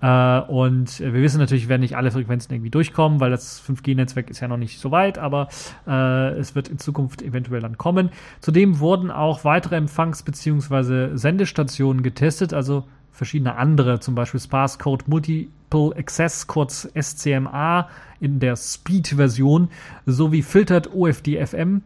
[0.00, 4.40] Äh, und wir wissen natürlich, werden nicht alle Frequenzen irgendwie durchkommen, weil das 5G-Netzwerk ist
[4.40, 5.48] ja noch nicht so weit, aber
[5.86, 8.10] äh, es wird in Zukunft eventuell dann kommen.
[8.40, 11.16] Zudem wurden auch weitere Empfangs- bzw.
[11.16, 17.88] Sendestationen getestet, also verschiedene andere, zum Beispiel Sparse Code Multiple Access, kurz SCMA
[18.20, 19.68] in der Speed-Version,
[20.06, 21.82] sowie Filtered OFDFM,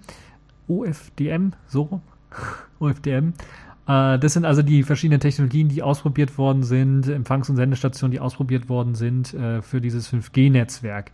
[0.68, 2.00] OFDM, so,
[2.78, 3.32] OFDM,
[3.86, 8.68] das sind also die verschiedenen Technologien, die ausprobiert worden sind, Empfangs- und Sendestationen, die ausprobiert
[8.68, 11.12] worden sind äh, für dieses 5G-Netzwerk.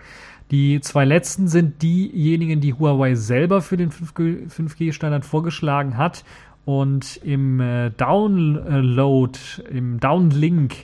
[0.50, 6.24] Die zwei letzten sind diejenigen, die Huawei selber für den 5G-Standard vorgeschlagen hat.
[6.64, 9.38] Und im äh, Download,
[9.70, 10.74] im Downlink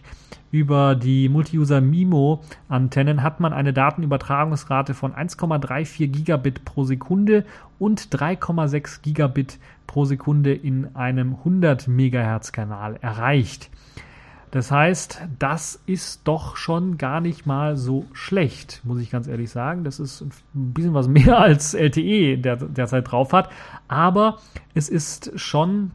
[0.50, 7.44] über die Multi-User MIMO-Antennen hat man eine Datenübertragungsrate von 1,34 Gigabit pro Sekunde
[7.78, 13.70] und 3,6 Gigabit pro Sekunde in einem 100 Megahertz-Kanal erreicht.
[14.50, 19.50] Das heißt, das ist doch schon gar nicht mal so schlecht, muss ich ganz ehrlich
[19.50, 19.84] sagen.
[19.84, 23.50] Das ist ein bisschen was mehr als LTE der, derzeit drauf hat.
[23.88, 24.38] Aber
[24.74, 25.90] es ist schon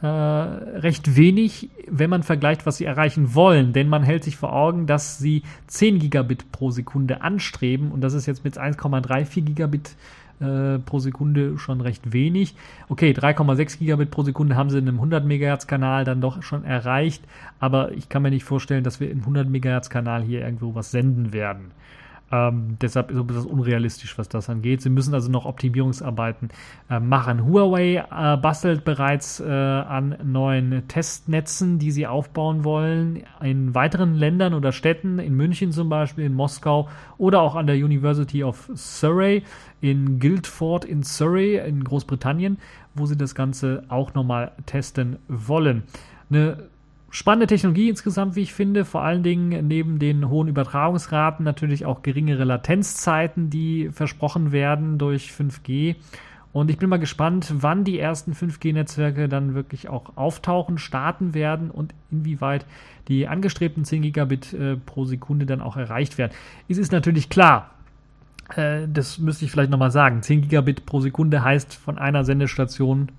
[0.00, 3.72] äh, recht wenig, wenn man vergleicht, was sie erreichen wollen.
[3.72, 8.14] Denn man hält sich vor Augen, dass sie 10 Gigabit pro Sekunde anstreben und das
[8.14, 9.96] ist jetzt mit 1,34 Gigabit
[10.40, 12.54] äh, pro Sekunde schon recht wenig.
[12.88, 16.64] Okay, 3,6 Gigabit pro Sekunde haben sie in einem 100 Megahertz Kanal dann doch schon
[16.64, 17.22] erreicht,
[17.58, 20.90] aber ich kann mir nicht vorstellen, dass wir im 100 Megahertz Kanal hier irgendwo was
[20.90, 21.72] senden werden.
[22.30, 24.82] Ähm, deshalb ist es unrealistisch, was das angeht.
[24.82, 26.50] Sie müssen also noch Optimierungsarbeiten
[26.90, 27.46] äh, machen.
[27.46, 34.52] Huawei äh, bastelt bereits äh, an neuen Testnetzen, die sie aufbauen wollen, in weiteren Ländern
[34.52, 39.42] oder Städten, in München zum Beispiel, in Moskau oder auch an der University of Surrey,
[39.80, 42.58] in Guildford in Surrey in Großbritannien,
[42.94, 45.84] wo sie das Ganze auch nochmal testen wollen.
[46.30, 46.68] Eine
[47.10, 48.84] spannende Technologie insgesamt, wie ich finde.
[48.84, 55.30] Vor allen Dingen neben den hohen Übertragungsraten natürlich auch geringere Latenzzeiten, die versprochen werden durch
[55.30, 55.96] 5G.
[56.52, 61.70] Und ich bin mal gespannt, wann die ersten 5G-Netzwerke dann wirklich auch auftauchen, starten werden
[61.70, 62.64] und inwieweit
[63.08, 66.32] die angestrebten 10 Gigabit äh, pro Sekunde dann auch erreicht werden.
[66.68, 67.70] Es ist natürlich klar,
[68.56, 73.10] äh, das müsste ich vielleicht nochmal sagen, 10 Gigabit pro Sekunde heißt von einer Sendestation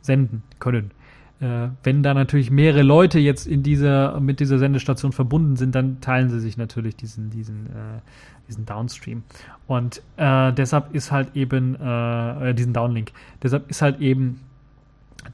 [0.00, 0.92] senden können.
[1.40, 6.00] Äh, wenn da natürlich mehrere Leute jetzt in dieser, mit dieser Sendestation verbunden sind, dann
[6.00, 8.00] teilen sie sich natürlich diesen, diesen, äh,
[8.48, 9.22] diesen Downstream.
[9.66, 13.12] Und äh, deshalb ist halt eben, äh, diesen Downlink,
[13.42, 14.40] deshalb ist halt eben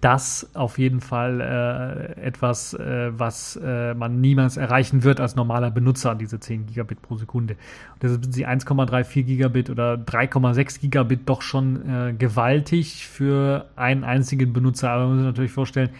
[0.02, 5.70] das auf jeden Fall äh, etwas, äh, was äh, man niemals erreichen wird als normaler
[5.70, 7.54] Benutzer, diese 10 Gigabit pro Sekunde.
[7.94, 14.02] Und deshalb sind sie 1,34 Gigabit oder 3,6 Gigabit doch schon äh, gewaltig für einen
[14.02, 14.90] einzigen Benutzer.
[14.90, 15.90] Aber man muss sich natürlich vorstellen,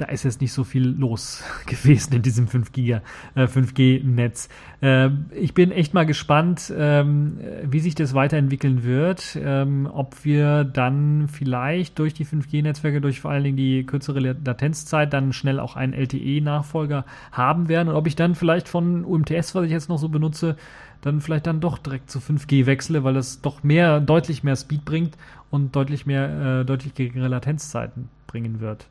[0.00, 3.00] da ist jetzt nicht so viel los gewesen in diesem 5G,
[3.34, 4.48] äh, 5G-Netz.
[4.80, 10.64] Äh, ich bin echt mal gespannt, ähm, wie sich das weiterentwickeln wird, ähm, ob wir
[10.64, 15.76] dann vielleicht durch die 5G-Netzwerke, durch vor allen Dingen die kürzere Latenzzeit, dann schnell auch
[15.76, 19.98] einen LTE-Nachfolger haben werden und ob ich dann vielleicht von UMTS, was ich jetzt noch
[19.98, 20.56] so benutze,
[21.02, 24.84] dann vielleicht dann doch direkt zu 5G wechsle, weil das doch mehr, deutlich mehr Speed
[24.84, 25.16] bringt
[25.50, 28.86] und deutlich mehr, äh, deutlich geringere Latenzzeiten bringen wird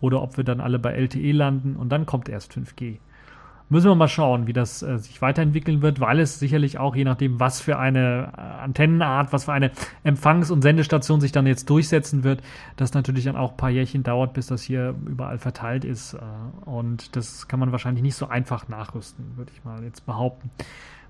[0.00, 2.98] oder ob wir dann alle bei LTE landen und dann kommt erst 5G.
[3.70, 7.04] Müssen wir mal schauen, wie das äh, sich weiterentwickeln wird, weil es sicherlich auch, je
[7.04, 9.72] nachdem, was für eine äh, Antennenart, was für eine
[10.04, 12.40] Empfangs- und Sendestation sich dann jetzt durchsetzen wird,
[12.76, 16.14] das natürlich dann auch ein paar Jährchen dauert, bis das hier überall verteilt ist.
[16.14, 16.18] Äh,
[16.64, 20.50] und das kann man wahrscheinlich nicht so einfach nachrüsten, würde ich mal jetzt behaupten.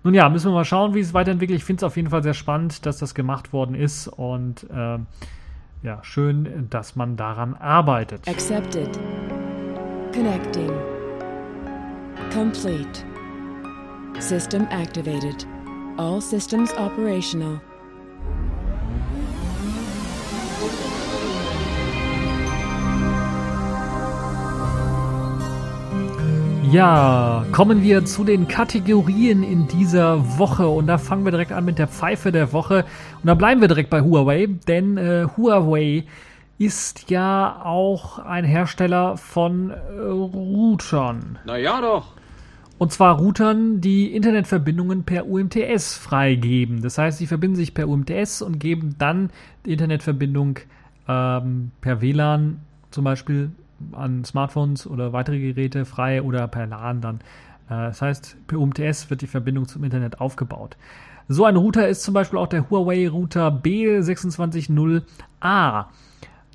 [0.02, 1.58] Nun ja, müssen wir mal schauen, wie es weiterentwickelt.
[1.58, 4.98] Ich finde es auf jeden Fall sehr spannend, dass das gemacht worden ist und äh,
[5.82, 8.26] ja, schön, dass man daran arbeitet.
[8.28, 8.98] Accepted.
[10.12, 10.70] Connecting.
[12.32, 13.04] Complete.
[14.18, 15.46] System activated.
[15.96, 17.60] All systems operational.
[26.70, 31.64] Ja, kommen wir zu den Kategorien in dieser Woche und da fangen wir direkt an
[31.64, 32.84] mit der Pfeife der Woche
[33.22, 36.04] und da bleiben wir direkt bei Huawei, denn äh, Huawei
[36.58, 41.38] ist ja auch ein Hersteller von äh, Routern.
[41.46, 42.12] Na ja doch.
[42.76, 46.82] Und zwar Routern, die Internetverbindungen per UMTS freigeben.
[46.82, 49.30] Das heißt, sie verbinden sich per UMTS und geben dann
[49.64, 50.58] die Internetverbindung
[51.08, 52.60] ähm, per WLAN
[52.90, 53.52] zum Beispiel
[53.92, 57.16] an Smartphones oder weitere Geräte frei oder per LAN dann.
[57.68, 60.76] Äh, das heißt, per UMTS wird die Verbindung zum Internet aufgebaut.
[61.28, 65.84] So ein Router ist zum Beispiel auch der Huawei Router B260A.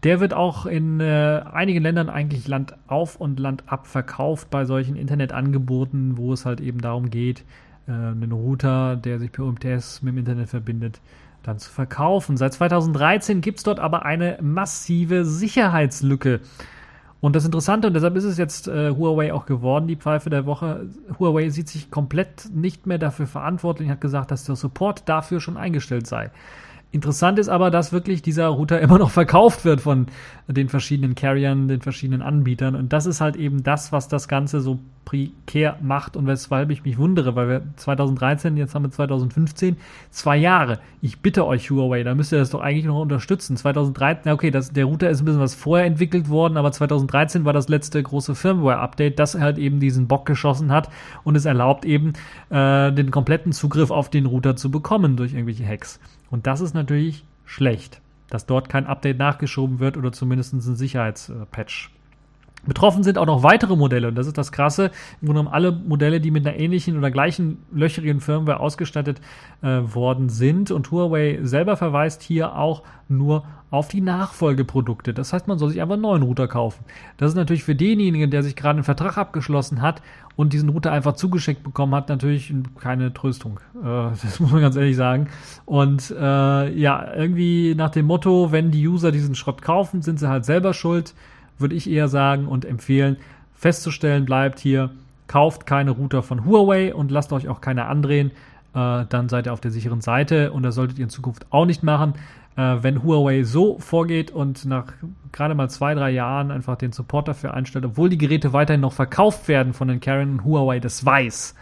[0.03, 4.65] Der wird auch in äh, einigen Ländern eigentlich Land auf und Land ab verkauft bei
[4.65, 7.45] solchen Internetangeboten, wo es halt eben darum geht,
[7.87, 10.99] äh, einen Router, der sich per UMTS mit dem Internet verbindet,
[11.43, 12.35] dann zu verkaufen.
[12.35, 16.41] Seit 2013 gibt es dort aber eine massive Sicherheitslücke.
[17.23, 20.45] Und das Interessante, und deshalb ist es jetzt äh, Huawei auch geworden, die Pfeife der
[20.45, 25.39] Woche, Huawei sieht sich komplett nicht mehr dafür verantwortlich, hat gesagt, dass der Support dafür
[25.39, 26.31] schon eingestellt sei.
[26.93, 30.05] Interessant ist aber, dass wirklich dieser Router immer noch verkauft wird von
[30.47, 32.75] den verschiedenen Carriern, den verschiedenen Anbietern.
[32.75, 36.85] Und das ist halt eben das, was das Ganze so prekär macht und weshalb ich
[36.85, 39.77] mich wundere, weil wir 2013, jetzt haben wir 2015,
[40.11, 40.79] zwei Jahre.
[41.01, 43.57] Ich bitte euch, Huawei, da müsst ihr das doch eigentlich noch unterstützen.
[43.57, 47.53] 2013, okay, das, der Router ist ein bisschen was vorher entwickelt worden, aber 2013 war
[47.53, 50.89] das letzte große Firmware-Update, das halt eben diesen Bock geschossen hat
[51.23, 52.13] und es erlaubt eben,
[52.51, 55.99] äh, den kompletten Zugriff auf den Router zu bekommen durch irgendwelche Hacks.
[56.33, 61.91] Und das ist natürlich schlecht, dass dort kein Update nachgeschoben wird oder zumindest ein Sicherheitspatch.
[62.65, 64.91] Betroffen sind auch noch weitere Modelle und das ist das Krasse.
[65.21, 69.19] Im Grunde genommen alle Modelle, die mit einer ähnlichen oder gleichen löcherigen Firmware ausgestattet
[69.61, 70.71] äh, worden sind.
[70.71, 75.13] Und Huawei selber verweist hier auch nur auf die Nachfolgeprodukte.
[75.13, 76.85] Das heißt, man soll sich einfach einen neuen Router kaufen.
[77.17, 80.01] Das ist natürlich für denjenigen, der sich gerade einen Vertrag abgeschlossen hat
[80.35, 83.59] und diesen Router einfach zugeschickt bekommen hat, natürlich keine Tröstung.
[83.75, 83.83] Äh,
[84.23, 85.27] das muss man ganz ehrlich sagen.
[85.65, 90.29] Und äh, ja, irgendwie nach dem Motto, wenn die User diesen Schrott kaufen, sind sie
[90.29, 91.13] halt selber schuld
[91.63, 93.17] würde ich eher sagen und empfehlen.
[93.55, 94.91] Festzustellen bleibt hier,
[95.25, 98.29] kauft keine Router von Huawei und lasst euch auch keine andrehen.
[98.75, 101.65] Äh, dann seid ihr auf der sicheren Seite und das solltet ihr in Zukunft auch
[101.65, 102.13] nicht machen.
[102.55, 104.93] Äh, wenn Huawei so vorgeht und nach
[105.31, 108.93] gerade mal zwei, drei Jahren einfach den Support dafür einstellt, obwohl die Geräte weiterhin noch
[108.93, 111.55] verkauft werden von den Carriern und Huawei das weiß,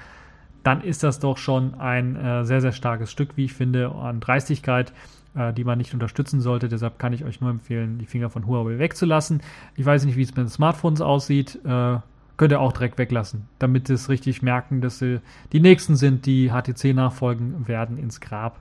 [0.63, 4.19] dann ist das doch schon ein äh, sehr, sehr starkes Stück, wie ich finde, an
[4.19, 4.91] Dreistigkeit
[5.35, 6.69] äh, die man nicht unterstützen sollte.
[6.69, 9.41] Deshalb kann ich euch nur empfehlen, die Finger von Huawei wegzulassen.
[9.75, 11.59] Ich weiß nicht, wie es mit den Smartphones aussieht.
[11.65, 11.97] Äh,
[12.37, 15.21] könnt ihr auch direkt weglassen, damit es richtig merken, dass sie
[15.51, 18.57] die nächsten sind, die HTC nachfolgen werden ins Grab.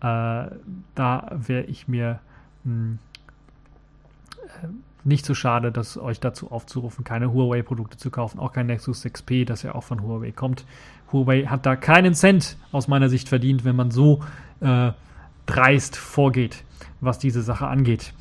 [0.00, 0.50] Äh,
[0.94, 2.20] da wäre ich mir
[2.64, 2.98] mh, hm,
[4.62, 4.68] äh,
[5.04, 9.44] nicht so schade, dass euch dazu aufzurufen, keine Huawei-Produkte zu kaufen, auch kein Nexus 6P,
[9.44, 10.64] das ja auch von Huawei kommt.
[11.12, 14.22] Huawei hat da keinen Cent aus meiner Sicht verdient, wenn man so
[14.60, 14.92] äh,
[15.48, 16.64] dreist vorgeht,
[17.00, 18.12] was diese Sache angeht.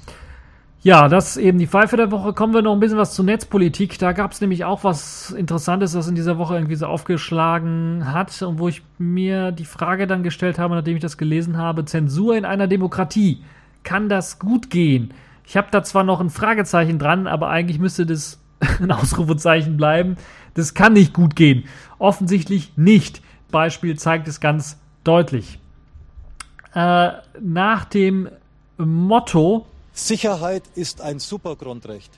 [0.82, 2.34] Ja, das ist eben die Pfeife der Woche.
[2.34, 4.00] Kommen wir noch ein bisschen was zur Netzpolitik.
[4.00, 8.42] Da gab es nämlich auch was Interessantes, was in dieser Woche irgendwie so aufgeschlagen hat
[8.42, 12.38] und wo ich mir die Frage dann gestellt habe, nachdem ich das gelesen habe, Zensur
[12.38, 13.44] in einer Demokratie.
[13.84, 15.14] Kann das gut gehen?
[15.46, 18.40] Ich habe da zwar noch ein Fragezeichen dran, aber eigentlich müsste das
[18.80, 20.16] ein Ausrufezeichen bleiben.
[20.54, 21.66] Das kann nicht gut gehen.
[21.98, 23.22] Offensichtlich nicht.
[23.52, 25.60] Beispiel zeigt es ganz deutlich
[26.74, 28.30] äh, nach dem
[28.78, 32.12] Motto Sicherheit ist ein Supergrundrecht.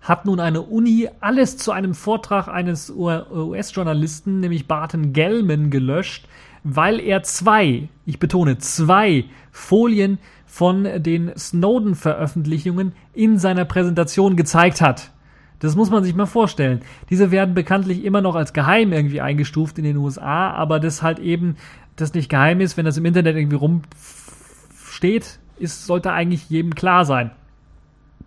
[0.00, 6.26] Hat nun eine Uni alles zu einem Vortrag eines US-Journalisten, nämlich Barton Gellman, gelöscht,
[6.64, 15.10] weil er zwei, ich betone zwei Folien von den Snowden-Veröffentlichungen in seiner Präsentation gezeigt hat.
[15.58, 16.82] Das muss man sich mal vorstellen.
[17.10, 21.18] Diese werden bekanntlich immer noch als geheim irgendwie eingestuft in den USA, aber das halt
[21.18, 21.56] eben
[21.96, 27.04] das nicht geheim ist, wenn das im Internet irgendwie rumsteht, ist, sollte eigentlich jedem klar
[27.04, 27.30] sein.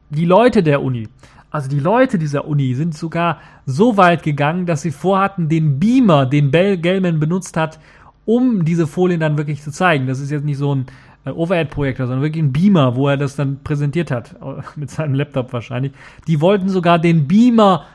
[0.09, 1.07] Die Leute der Uni,
[1.51, 6.25] also die Leute dieser Uni sind sogar so weit gegangen, dass sie vorhatten, den Beamer,
[6.25, 7.79] den Bell Gellman benutzt hat,
[8.25, 10.05] um diese Folien dann wirklich zu zeigen.
[10.05, 10.85] Das ist jetzt nicht so ein
[11.25, 14.35] äh, Overhead-Projektor, sondern wirklich ein Beamer, wo er das dann präsentiert hat,
[14.75, 15.93] mit seinem Laptop wahrscheinlich.
[16.27, 17.85] Die wollten sogar den Beamer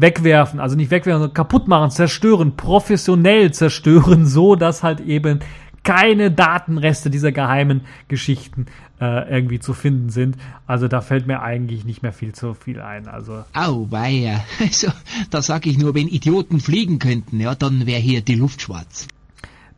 [0.00, 5.40] wegwerfen, also nicht wegwerfen, sondern kaputt machen, zerstören, professionell zerstören, so dass halt eben
[5.82, 8.66] keine Datenreste dieser geheimen Geschichten
[9.00, 10.36] äh, irgendwie zu finden sind.
[10.66, 13.08] Also da fällt mir eigentlich nicht mehr viel zu viel ein.
[13.08, 14.44] Also Au, weia.
[14.60, 14.88] Also,
[15.30, 19.08] da sag ich nur, wenn Idioten fliegen könnten, ja, dann wäre hier die Luft schwarz.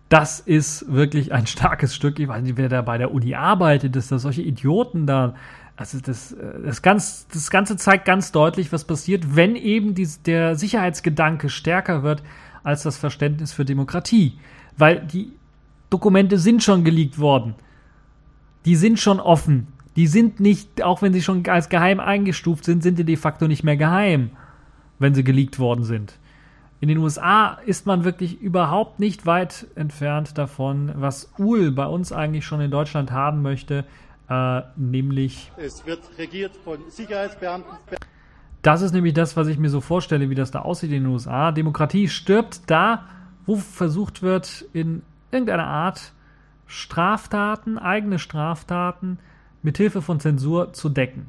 [0.08, 2.18] Das ist wirklich ein starkes Stück.
[2.18, 5.34] Ich weiß nicht, wer da bei der Uni arbeitet, dass da solche Idioten da
[5.76, 10.08] also das, äh, das, ganz, das Ganze zeigt ganz deutlich, was passiert, wenn eben die,
[10.26, 12.22] der Sicherheitsgedanke stärker wird
[12.62, 14.38] als das Verständnis für Demokratie.
[14.76, 15.32] Weil die
[15.90, 17.54] Dokumente sind schon geleakt worden.
[18.64, 19.68] Die sind schon offen.
[19.96, 23.46] Die sind nicht, auch wenn sie schon als geheim eingestuft sind, sind die de facto
[23.46, 24.30] nicht mehr geheim,
[24.98, 26.18] wenn sie geleakt worden sind.
[26.80, 32.10] In den USA ist man wirklich überhaupt nicht weit entfernt davon, was Uhl bei uns
[32.10, 33.84] eigentlich schon in Deutschland haben möchte,
[34.32, 35.52] äh, nämlich.
[35.56, 37.72] Es wird regiert von Sicherheitsbeamten.
[38.62, 41.12] Das ist nämlich das, was ich mir so vorstelle, wie das da aussieht in den
[41.12, 41.50] USA.
[41.50, 43.06] Demokratie stirbt da,
[43.44, 45.02] wo versucht wird, in
[45.32, 46.12] irgendeiner Art
[46.66, 49.18] Straftaten, eigene Straftaten,
[49.62, 51.28] mithilfe von Zensur zu decken.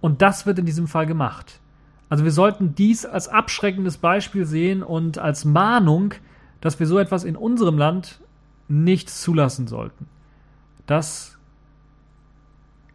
[0.00, 1.60] Und das wird in diesem Fall gemacht.
[2.08, 6.14] Also wir sollten dies als abschreckendes Beispiel sehen und als Mahnung,
[6.60, 8.20] dass wir so etwas in unserem Land
[8.68, 10.06] nicht zulassen sollten.
[10.86, 11.37] Dass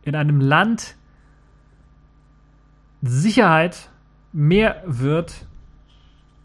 [0.03, 0.95] in einem Land
[3.01, 3.89] Sicherheit
[4.31, 5.45] mehr wird,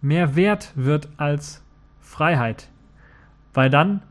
[0.00, 1.62] mehr wert wird als
[2.00, 2.68] Freiheit.
[3.54, 4.02] Weil dann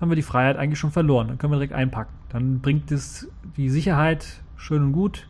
[0.00, 1.28] haben wir die Freiheit eigentlich schon verloren.
[1.28, 2.12] Dann können wir direkt einpacken.
[2.28, 5.28] Dann bringt es die Sicherheit schön und gut,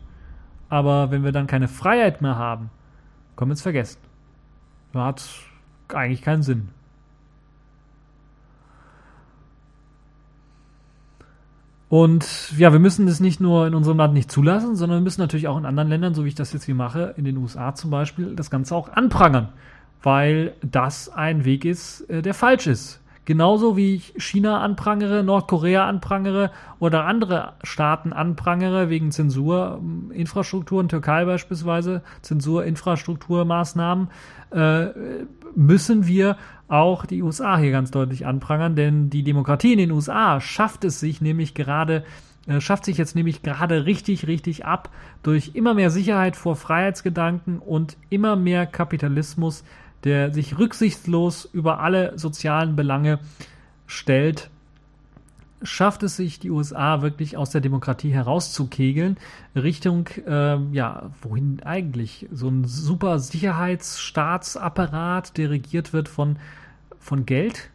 [0.69, 2.69] aber wenn wir dann keine Freiheit mehr haben,
[3.35, 3.99] können wir es vergessen.
[4.93, 5.29] Da hat
[5.89, 6.69] eigentlich keinen Sinn.
[11.89, 15.21] Und ja, wir müssen das nicht nur in unserem Land nicht zulassen, sondern wir müssen
[15.21, 17.73] natürlich auch in anderen Ländern, so wie ich das jetzt hier mache, in den USA
[17.75, 19.49] zum Beispiel, das Ganze auch anprangern,
[20.03, 22.99] weil das ein Weg ist, äh, der falsch ist.
[23.27, 26.49] Genauso wie ich China anprangere, Nordkorea anprangere
[26.79, 34.07] oder andere Staaten anprangere wegen Zensurinfrastrukturen, Türkei beispielsweise, Zensurinfrastrukturmaßnahmen,
[34.51, 34.85] äh,
[35.53, 36.37] müssen wir
[36.69, 41.01] auch die USA hier ganz deutlich anprangern, denn die Demokratie in den USA schafft es
[41.01, 42.05] sich nämlich gerade
[42.47, 44.89] äh, schafft sich jetzt nämlich gerade richtig, richtig ab
[45.21, 49.65] durch immer mehr Sicherheit vor Freiheitsgedanken und immer mehr Kapitalismus,
[50.03, 53.19] der sich rücksichtslos über alle sozialen Belange
[53.85, 54.49] stellt,
[55.63, 59.17] schafft es sich die USA wirklich aus der Demokratie herauszukegeln,
[59.55, 62.27] Richtung, äh, ja, wohin eigentlich?
[62.31, 66.37] So ein super Sicherheitsstaatsapparat, der regiert wird von,
[66.99, 67.71] von Geld,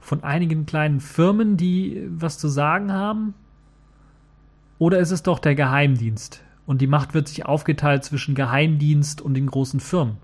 [0.00, 3.32] von einigen kleinen Firmen, die was zu sagen haben?
[4.78, 6.42] Oder ist es doch der Geheimdienst?
[6.66, 10.18] Und die Macht wird sich aufgeteilt zwischen Geheimdienst und den großen Firmen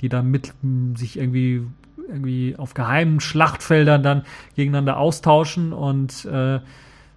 [0.00, 0.52] die dann mit
[0.94, 1.62] sich irgendwie
[2.08, 4.22] irgendwie auf geheimen Schlachtfeldern dann
[4.54, 6.60] gegeneinander austauschen und äh,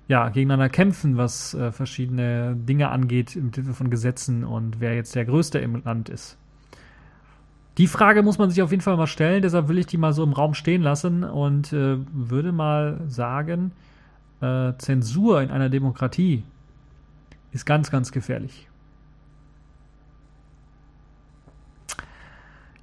[0.08, 5.14] ja, gegeneinander kämpfen, was äh, verschiedene Dinge angeht, mit Hilfe von Gesetzen und wer jetzt
[5.16, 6.38] der Größte im Land ist.
[7.78, 10.12] Die Frage muss man sich auf jeden Fall mal stellen, deshalb will ich die mal
[10.12, 13.72] so im Raum stehen lassen und äh, würde mal sagen,
[14.42, 16.44] äh, Zensur in einer Demokratie
[17.52, 18.69] ist ganz, ganz gefährlich.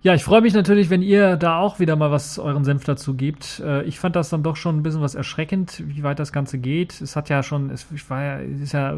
[0.06, 3.14] Ja, ich freue mich natürlich, wenn ihr da auch wieder mal was euren Senf dazu
[3.14, 3.58] gebt.
[3.58, 6.58] Äh, ich fand das dann doch schon ein bisschen was erschreckend, wie weit das Ganze
[6.58, 7.00] geht.
[7.00, 8.94] Es hat ja schon, es, war ja, es ist ja,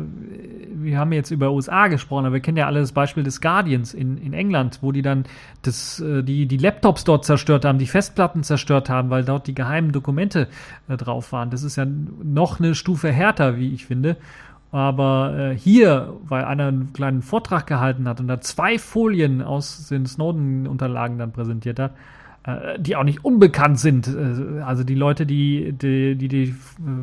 [0.71, 3.95] wir haben jetzt über USA gesprochen, aber wir kennen ja alle das Beispiel des Guardians
[3.95, 5.25] in, in England, wo die dann
[5.63, 9.55] das, äh, die, die Laptops dort zerstört haben, die Festplatten zerstört haben, weil dort die
[9.55, 10.49] geheimen Dokumente
[10.89, 11.49] äh, drauf waren.
[11.49, 14.19] Das ist ja noch eine Stufe härter, wie ich finde.
[14.71, 19.89] Aber äh, hier, weil einer einen kleinen Vortrag gehalten hat und da zwei Folien aus
[19.89, 21.93] den Snowden-Unterlagen dann präsentiert hat,
[22.45, 24.09] äh, die auch nicht unbekannt sind.
[24.09, 26.55] Äh, also die Leute, die die, die, die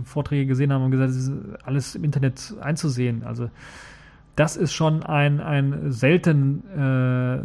[0.04, 1.32] Vorträge gesehen haben, haben gesagt, es ist
[1.64, 3.24] alles im Internet einzusehen.
[3.24, 3.50] Also
[4.36, 7.40] das ist schon ein, ein selten äh,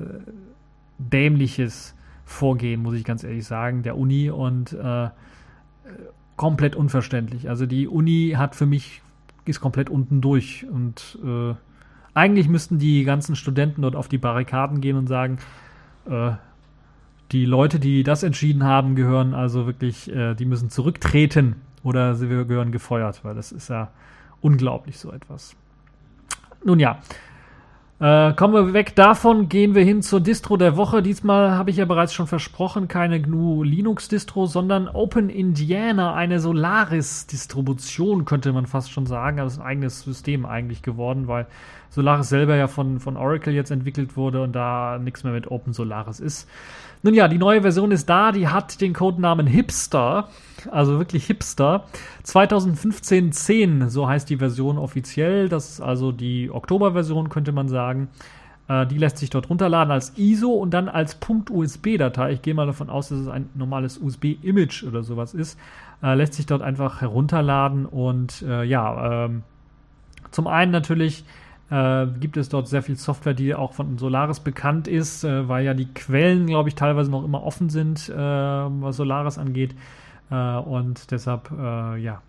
[0.99, 1.95] dämliches
[2.25, 5.09] Vorgehen, muss ich ganz ehrlich sagen, der Uni und äh,
[6.37, 7.49] komplett unverständlich.
[7.49, 9.03] Also die Uni hat für mich
[9.51, 10.67] ist komplett unten durch.
[10.71, 11.55] Und äh,
[12.15, 15.39] eigentlich müssten die ganzen Studenten dort auf die Barrikaden gehen und sagen,
[16.09, 16.33] äh,
[17.33, 22.29] die Leute, die das entschieden haben, gehören also wirklich, äh, die müssen zurücktreten oder sie
[22.29, 23.91] gehören gefeuert, weil das ist ja
[24.41, 25.55] unglaublich so etwas.
[26.65, 26.99] Nun ja,
[28.01, 31.03] äh, kommen wir weg davon, gehen wir hin zur Distro der Woche.
[31.03, 36.41] Diesmal habe ich ja bereits schon versprochen, keine GNU Linux Distro, sondern Open Indiana, eine
[36.41, 39.39] Solaris-Distribution, könnte man fast schon sagen.
[39.39, 41.47] Also ein eigenes System eigentlich geworden, weil
[41.91, 45.75] Solaris selber ja von, von Oracle jetzt entwickelt wurde und da nichts mehr mit Open
[45.75, 46.49] Solaris ist.
[47.03, 50.29] Nun ja, die neue Version ist da, die hat den Codenamen Hipster,
[50.71, 51.85] also wirklich Hipster.
[52.25, 55.49] 2015 10, so heißt die Version offiziell.
[55.49, 58.09] Das ist also die Oktober-Version, könnte man sagen.
[58.69, 61.19] Äh, die lässt sich dort runterladen als ISO und dann als
[61.51, 62.33] .usb-Datei.
[62.33, 65.59] Ich gehe mal davon aus, dass es ein normales USB-Image oder sowas ist.
[66.03, 69.43] Äh, lässt sich dort einfach herunterladen und äh, ja, ähm,
[70.31, 71.25] zum einen natürlich
[71.71, 75.65] äh, gibt es dort sehr viel Software, die auch von Solaris bekannt ist, äh, weil
[75.65, 79.75] ja die Quellen, glaube ich, teilweise noch immer offen sind, äh, was Solaris angeht.
[80.31, 82.23] Äh, und deshalb, äh, ja,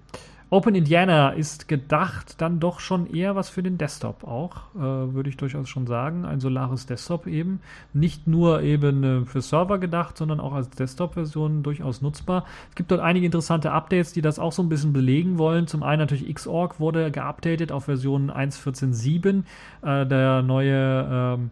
[0.54, 5.30] Open Indiana ist gedacht dann doch schon eher was für den Desktop auch, äh, würde
[5.30, 6.26] ich durchaus schon sagen.
[6.26, 7.62] Ein Solaris Desktop eben.
[7.94, 12.44] Nicht nur eben äh, für Server gedacht, sondern auch als Desktop-Version durchaus nutzbar.
[12.68, 15.68] Es gibt dort einige interessante Updates, die das auch so ein bisschen belegen wollen.
[15.68, 19.44] Zum einen natürlich Xorg wurde geupdatet auf Version 1.14.7.
[19.84, 21.52] Äh, der neue ähm,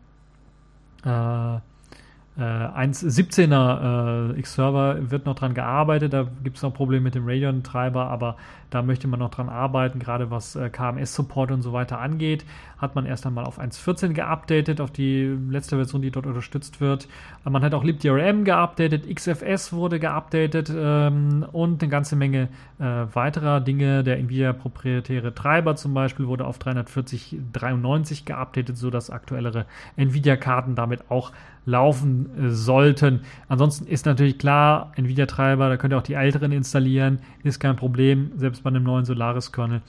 [2.39, 7.15] äh, äh, 1.17er äh, X-Server wird noch dran gearbeitet, da gibt es noch Probleme mit
[7.15, 8.37] dem Radeon-Treiber, aber
[8.69, 12.45] da möchte man noch dran arbeiten, gerade was äh, KMS-Support und so weiter angeht.
[12.77, 17.07] Hat man erst einmal auf 1.14 geupdatet, auf die letzte Version, die dort unterstützt wird.
[17.43, 22.47] Man hat auch libDRM geupdatet, XFS wurde geupdatet ähm, und eine ganze Menge
[22.79, 22.83] äh,
[23.13, 24.03] weiterer Dinge.
[24.03, 29.65] Der Nvidia proprietäre Treiber zum Beispiel wurde auf 34093 geupdatet, sodass aktuellere
[29.97, 31.31] Nvidia-Karten damit auch
[31.66, 33.22] laufen äh, sollten.
[33.47, 38.32] Ansonsten ist natürlich klar, Nvidia-Treiber, da könnt ihr auch die älteren installieren, ist kein Problem,
[38.36, 39.82] selbst bei einem neuen Solaris-Kernel.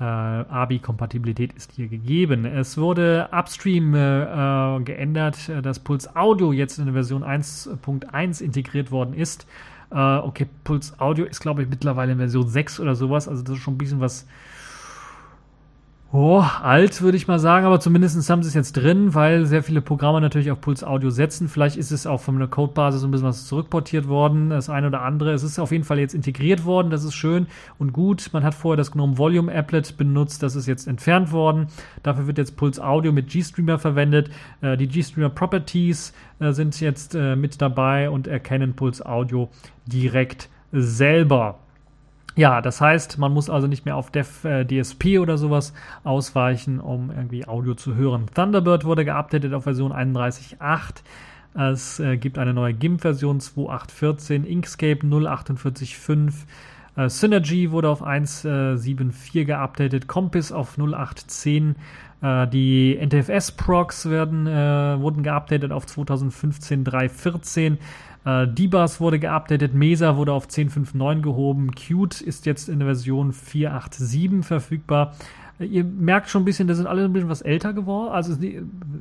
[0.00, 2.44] Äh, ABI-Kompatibilität ist hier gegeben.
[2.44, 8.90] Es wurde upstream äh, geändert, äh, dass Pulse Audio jetzt in der Version 1.1 integriert
[8.90, 9.46] worden ist.
[9.92, 13.56] Äh, okay, Pulse Audio ist, glaube ich, mittlerweile in Version 6 oder sowas, also das
[13.56, 14.26] ist schon ein bisschen was
[16.16, 19.64] Oh, alt würde ich mal sagen, aber zumindest haben sie es jetzt drin, weil sehr
[19.64, 21.48] viele Programme natürlich auf Puls Audio setzen.
[21.48, 25.02] Vielleicht ist es auch von der Codebasis ein bisschen was zurückportiert worden, das eine oder
[25.02, 25.32] andere.
[25.32, 27.48] Es ist auf jeden Fall jetzt integriert worden, das ist schön
[27.80, 28.30] und gut.
[28.32, 31.66] Man hat vorher das GNOME Volume Applet benutzt, das ist jetzt entfernt worden.
[32.04, 34.30] Dafür wird jetzt Puls Audio mit GStreamer verwendet.
[34.60, 39.48] Äh, die GStreamer Properties äh, sind jetzt äh, mit dabei und erkennen Puls Audio
[39.88, 41.58] direkt selber.
[42.36, 45.72] Ja, das heißt, man muss also nicht mehr auf Dev äh, DSP oder sowas
[46.02, 48.26] ausweichen, um irgendwie Audio zu hören.
[48.34, 51.02] Thunderbird wurde geupdatet auf Version 31.8.
[51.54, 56.32] Es äh, gibt eine neue GIMP-Version 2.8.14, Inkscape 0.48.5.
[56.96, 61.74] Äh, Synergy wurde auf 1.7.4 geupdatet, Compass auf 0.8.10.
[62.22, 67.76] Äh, die NTFS-Procs werden, äh, wurden geupdatet auf 2015 3.14.
[68.24, 73.32] Äh, Dibas wurde geupdatet, Mesa wurde auf 10.5.9 gehoben, Qt ist jetzt in der Version
[73.32, 75.14] 4.8.7 verfügbar.
[75.58, 78.12] Äh, ihr merkt schon ein bisschen, das sind alle ein bisschen was älter geworden.
[78.12, 78.56] Also ist nicht,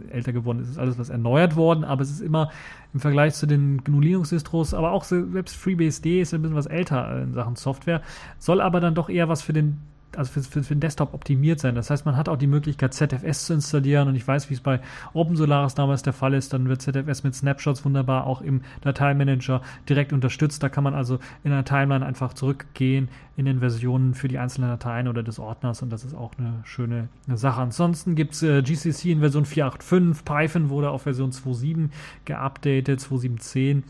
[0.09, 2.51] älter geworden, es ist alles was erneuert worden, aber es ist immer
[2.93, 6.65] im Vergleich zu den GNU Linux Distros, aber auch selbst FreeBSD ist ein bisschen was
[6.65, 8.01] älter in Sachen Software,
[8.39, 9.79] soll aber dann doch eher was für den
[10.17, 11.75] also für, für, für den Desktop optimiert sein.
[11.75, 14.61] Das heißt, man hat auch die Möglichkeit, ZFS zu installieren und ich weiß, wie es
[14.61, 14.79] bei
[15.13, 16.53] OpenSolaris damals der Fall ist.
[16.53, 20.63] Dann wird ZFS mit Snapshots wunderbar auch im Dateimanager direkt unterstützt.
[20.63, 24.69] Da kann man also in der Timeline einfach zurückgehen in den Versionen für die einzelnen
[24.69, 27.61] Dateien oder des Ordners und das ist auch eine schöne Sache.
[27.61, 31.89] Ansonsten gibt es äh, GCC in Version 4.8.5, Python wurde auf Version 2.7
[32.25, 33.83] geupdatet, 2.7.10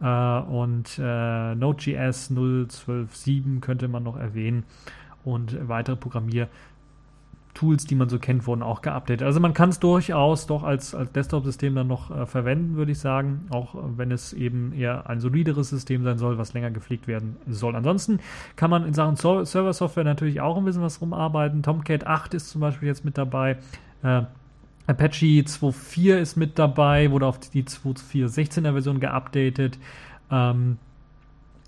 [0.00, 4.64] äh, und äh, Node.js 0.12.7 könnte man noch erwähnen
[5.24, 9.22] und weitere Programmiertools, die man so kennt, wurden auch geupdatet.
[9.22, 12.98] Also man kann es durchaus doch als, als Desktop-System dann noch äh, verwenden, würde ich
[12.98, 17.36] sagen, auch wenn es eben eher ein solideres System sein soll, was länger gepflegt werden
[17.48, 17.76] soll.
[17.76, 18.20] Ansonsten
[18.56, 21.62] kann man in Sachen so Server-Software natürlich auch ein bisschen was rumarbeiten.
[21.62, 23.58] Tomcat 8 ist zum Beispiel jetzt mit dabei.
[24.02, 24.22] Äh,
[24.86, 29.78] Apache 2.4 ist mit dabei, wurde auf die 2.4.16er Version geupdatet.
[30.30, 30.78] Ähm,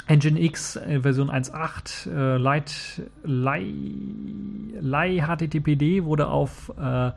[0.06, 3.64] Engine X äh, Version 1.8 äh, Light, Light,
[5.22, 7.12] HTTPD wurde auf äh,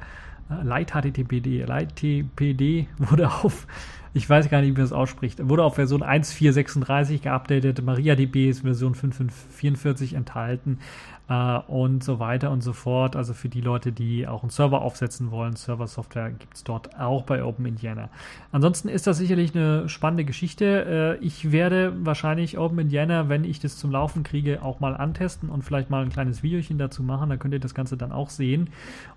[0.64, 3.68] Light HTTPD, Light TPD wurde auf,
[4.16, 8.62] ich weiß gar nicht, wie man das ausspricht, wurde auf Version 1.4.36 geupdatet, MariaDB ist
[8.62, 10.80] Version 5.5.44 enthalten
[11.28, 13.18] äh, und so weiter und so fort.
[13.18, 17.24] Also für die Leute, die auch einen Server aufsetzen wollen, Server-Software gibt es dort auch
[17.24, 18.08] bei Open Indiana.
[18.54, 21.18] Ansonsten ist das sicherlich eine spannende Geschichte.
[21.20, 25.50] Äh, ich werde wahrscheinlich Open Indiana, wenn ich das zum Laufen kriege, auch mal antesten
[25.50, 27.32] und vielleicht mal ein kleines Videochen dazu machen.
[27.32, 28.70] Da könnt ihr das Ganze dann auch sehen.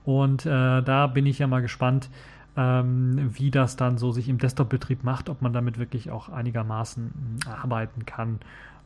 [0.04, 2.10] Und äh, da bin ich ja mal gespannt,
[2.56, 7.40] ähm, wie das dann so sich im Desktop-Betrieb macht, ob man damit wirklich auch einigermaßen
[7.46, 8.40] arbeiten kann.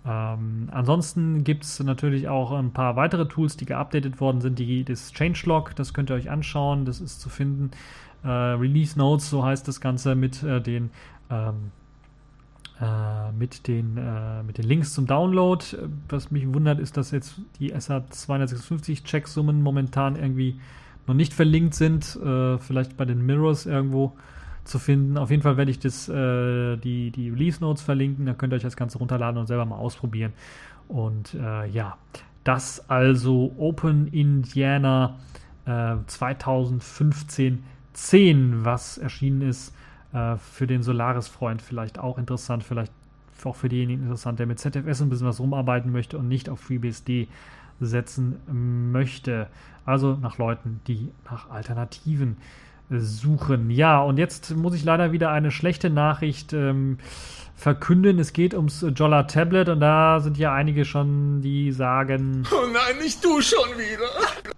[0.04, 4.58] Ähm, ansonsten gibt es natürlich auch ein paar weitere Tools, die geupdatet worden sind.
[4.58, 7.70] Die, das Changelog, das könnt ihr euch anschauen, das ist zu finden.
[8.24, 10.90] Äh, Release Notes, so heißt das Ganze, mit äh, den
[11.30, 11.70] ähm,
[12.80, 15.64] äh, mit den, äh, mit den Links zum Download.
[16.08, 20.58] Was mich wundert, ist, dass jetzt die SA256 Checksummen momentan irgendwie
[21.06, 22.16] noch nicht verlinkt sind.
[22.16, 24.12] Äh, vielleicht bei den Mirrors irgendwo
[24.64, 25.18] zu finden.
[25.18, 28.26] Auf jeden Fall werde ich das, äh, die, die Release Notes verlinken.
[28.26, 30.32] Da könnt ihr euch das Ganze runterladen und selber mal ausprobieren.
[30.88, 31.96] Und äh, ja,
[32.44, 35.18] das also Open Indiana
[35.64, 39.74] äh, 2015 10, was erschienen ist.
[40.12, 42.92] Äh, für den Solaris-Freund vielleicht auch interessant, vielleicht
[43.44, 46.60] auch für denjenigen interessant, der mit ZFS ein bisschen was rumarbeiten möchte und nicht auf
[46.60, 47.26] FreeBSD
[47.86, 48.36] setzen
[48.92, 49.48] möchte.
[49.84, 52.36] Also nach Leuten, die nach Alternativen
[52.90, 53.70] suchen.
[53.70, 56.98] Ja, und jetzt muss ich leider wieder eine schlechte Nachricht ähm,
[57.56, 58.18] verkünden.
[58.18, 62.44] Es geht ums Jolla Tablet und da sind ja einige schon, die sagen.
[62.52, 64.52] Oh nein, nicht du schon wieder.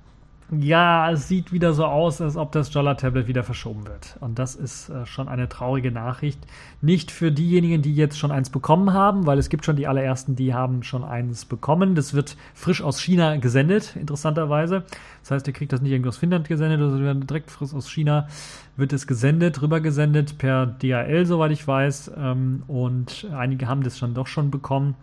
[0.50, 4.18] Ja, es sieht wieder so aus, als ob das Jolla-Tablet wieder verschoben wird.
[4.20, 6.38] Und das ist äh, schon eine traurige Nachricht.
[6.82, 10.36] Nicht für diejenigen, die jetzt schon eins bekommen haben, weil es gibt schon die allerersten,
[10.36, 11.94] die haben schon eins bekommen.
[11.94, 14.84] Das wird frisch aus China gesendet, interessanterweise.
[15.22, 18.28] Das heißt, ihr kriegt das nicht irgendwie aus Finnland gesendet, sondern direkt frisch aus China
[18.76, 22.12] wird es gesendet, rüber gesendet per DHL, soweit ich weiß.
[22.18, 24.94] Ähm, und einige haben das schon doch schon bekommen.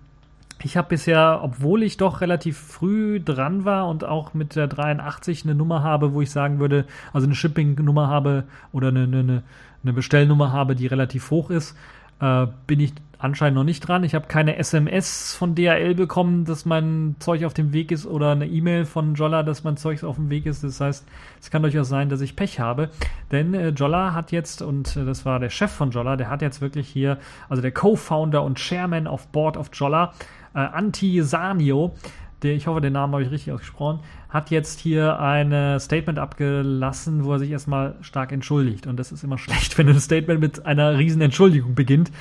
[0.64, 5.44] Ich habe bisher, obwohl ich doch relativ früh dran war und auch mit der 83
[5.44, 9.44] eine Nummer habe, wo ich sagen würde, also eine Shipping-Nummer habe oder eine, eine,
[9.84, 11.76] eine Bestellnummer habe, die relativ hoch ist,
[12.20, 14.04] äh, bin ich anscheinend noch nicht dran.
[14.04, 18.32] Ich habe keine SMS von DHL bekommen, dass mein Zeug auf dem Weg ist oder
[18.32, 20.64] eine E-Mail von Jolla, dass mein Zeug auf dem Weg ist.
[20.64, 21.06] Das heißt,
[21.40, 22.90] es kann durchaus sein, dass ich Pech habe.
[23.32, 26.42] Denn äh, Jolla hat jetzt, und äh, das war der Chef von Jolla, der hat
[26.42, 27.18] jetzt wirklich hier,
[27.50, 30.14] also der Co-Founder und Chairman of Board of Jolla,
[30.54, 31.96] äh, Anti Sanio,
[32.44, 34.00] der, ich hoffe, den Namen habe ich richtig ausgesprochen,
[34.30, 38.88] hat jetzt hier ein Statement abgelassen, wo er sich erstmal stark entschuldigt.
[38.88, 42.12] Und das ist immer schlecht, wenn ein Statement mit einer riesen Entschuldigung beginnt.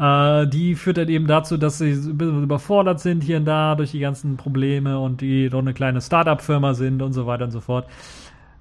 [0.00, 3.74] Äh, die führt dann eben dazu, dass sie ein bisschen überfordert sind hier und da
[3.74, 7.50] durch die ganzen Probleme und die doch eine kleine Startup-Firma sind und so weiter und
[7.50, 7.86] so fort.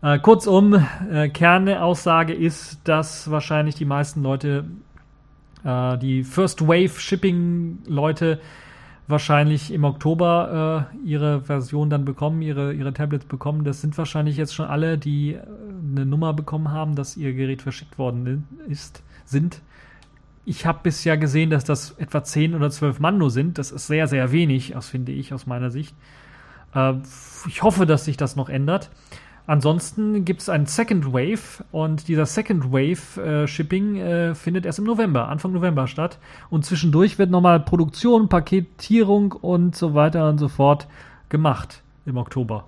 [0.01, 4.65] Äh, kurzum, äh, Kernaussage ist, dass wahrscheinlich die meisten Leute,
[5.63, 8.39] äh, die First Wave Shipping Leute,
[9.09, 13.63] wahrscheinlich im Oktober äh, ihre Version dann bekommen, ihre, ihre Tablets bekommen.
[13.63, 15.41] Das sind wahrscheinlich jetzt schon alle, die äh,
[15.91, 19.61] eine Nummer bekommen haben, dass ihr Gerät verschickt worden ist, sind.
[20.45, 23.57] Ich habe bisher gesehen, dass das etwa 10 oder 12 Mann nur sind.
[23.57, 25.95] Das ist sehr, sehr wenig, das finde ich aus meiner Sicht.
[26.75, 26.93] Äh,
[27.47, 28.91] ich hoffe, dass sich das noch ändert.
[29.49, 34.77] Ansonsten gibt es einen Second Wave und dieser Second Wave äh, Shipping äh, findet erst
[34.77, 36.19] im November, Anfang November statt.
[36.51, 40.85] Und zwischendurch wird nochmal Produktion, Paketierung und so weiter und so fort
[41.29, 42.65] gemacht im Oktober.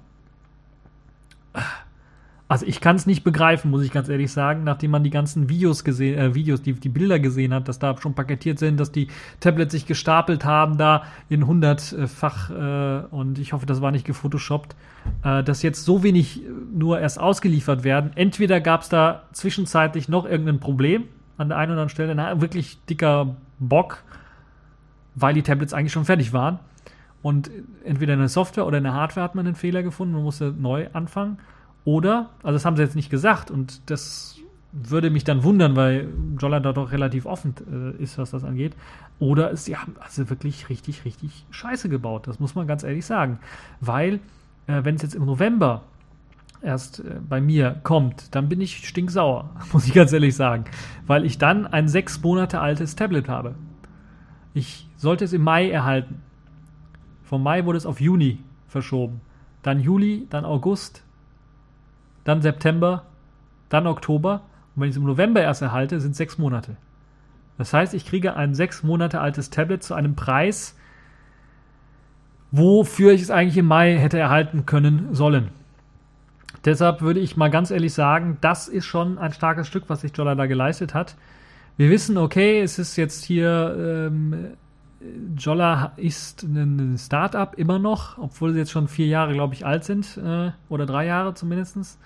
[2.52, 5.48] Also ich kann es nicht begreifen, muss ich ganz ehrlich sagen, nachdem man die ganzen
[5.48, 8.92] Videos gesehen, äh, Videos, die, die Bilder gesehen hat, dass da schon paketiert sind, dass
[8.92, 9.08] die
[9.40, 14.76] Tablets sich gestapelt haben, da in hundertfach äh, und ich hoffe, das war nicht gefotoshoppt,
[15.24, 16.42] äh, dass jetzt so wenig
[16.74, 18.12] nur erst ausgeliefert werden.
[18.16, 21.06] Entweder gab es da zwischenzeitlich noch irgendein Problem
[21.38, 24.04] an der einen oder anderen Stelle, na, wirklich dicker Bock,
[25.16, 26.60] weil die Tablets eigentlich schon fertig waren.
[27.22, 27.50] Und
[27.86, 30.54] entweder in der Software oder in der Hardware hat man einen Fehler gefunden, man musste
[30.60, 31.38] neu anfangen.
[31.84, 34.38] Oder, also das haben sie jetzt nicht gesagt und das
[34.72, 36.08] würde mich dann wundern, weil
[36.40, 37.56] Jolla da doch relativ offen
[38.00, 38.76] äh, ist, was das angeht.
[39.20, 42.28] Oder sie haben also wirklich richtig, richtig Scheiße gebaut.
[42.28, 43.40] Das muss man ganz ehrlich sagen.
[43.82, 44.16] Weil,
[44.68, 45.84] äh, wenn es jetzt im November
[46.62, 50.66] erst äh, bei mir kommt, dann bin ich stinksauer, muss ich ganz ehrlich sagen.
[51.06, 53.56] Weil ich dann ein sechs Monate altes Tablet habe.
[54.54, 56.22] Ich sollte es im Mai erhalten.
[57.24, 59.22] Vom Mai wurde es auf Juni verschoben.
[59.64, 61.04] Dann Juli, dann August,
[62.24, 63.04] dann September,
[63.70, 64.42] dann Oktober.
[64.76, 66.78] Und wenn ich es im November erst erhalte, sind sechs Monate.
[67.58, 70.76] Das heißt, ich kriege ein sechs Monate altes Tablet zu einem Preis,
[72.52, 75.50] wofür ich es eigentlich im Mai hätte erhalten können sollen.
[76.66, 80.12] Deshalb würde ich mal ganz ehrlich sagen, das ist schon ein starkes Stück, was sich
[80.16, 81.16] Jolla da geleistet hat.
[81.78, 84.52] Wir wissen, okay, es ist jetzt hier, ähm,
[85.38, 89.84] Jolla ist ein Start-up immer noch, obwohl sie jetzt schon vier Jahre, glaube ich, alt
[89.84, 92.00] sind, äh, oder drei Jahre zumindest.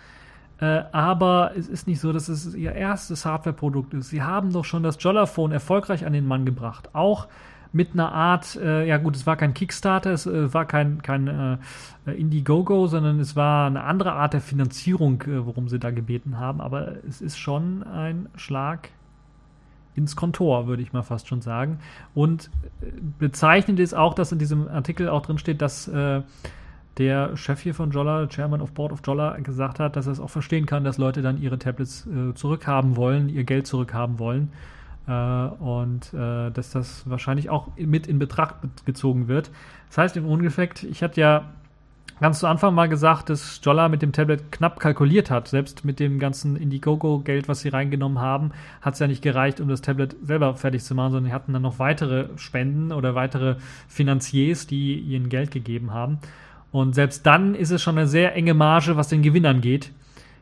[0.60, 4.10] Äh, aber es ist nicht so, dass es ihr erstes Hardware-Produkt ist.
[4.10, 6.90] Sie haben doch schon das Jolla-Phone erfolgreich an den Mann gebracht.
[6.94, 7.28] Auch
[7.74, 11.28] mit einer Art, äh, ja gut, es war kein Kickstarter, es äh, war kein, kein
[11.28, 16.40] äh, Indiegogo, sondern es war eine andere Art der Finanzierung, äh, worum sie da gebeten
[16.40, 16.62] haben.
[16.62, 18.92] Aber es ist schon ein Schlag
[19.96, 21.80] ins Kontor, würde ich mal fast schon sagen.
[22.14, 22.50] Und
[22.82, 22.86] äh,
[23.20, 26.22] bezeichnend ist auch, dass in diesem Artikel auch drin steht, dass äh,
[26.98, 30.20] der Chef hier von Jolla, Chairman of Board of Jolla, gesagt hat, dass er es
[30.20, 34.52] auch verstehen kann, dass Leute dann ihre Tablets äh, zurückhaben wollen, ihr Geld zurückhaben wollen.
[35.08, 39.52] Äh, und äh, dass das wahrscheinlich auch mit in Betracht gezogen wird.
[39.90, 41.46] Das heißt im Ungefähr, ich hatte ja
[42.20, 45.48] ganz zu Anfang mal gesagt, dass Jolla mit dem Tablet knapp kalkuliert hat.
[45.48, 48.52] Selbst mit dem ganzen Indiegogo-Geld, was sie reingenommen haben,
[48.82, 51.54] hat es ja nicht gereicht, um das Tablet selber fertig zu machen, sondern sie hatten
[51.54, 53.56] dann noch weitere Spenden oder weitere
[53.88, 56.20] Finanziers, die ihnen Geld gegeben haben.
[56.72, 59.92] Und selbst dann ist es schon eine sehr enge Marge, was den Gewinn angeht,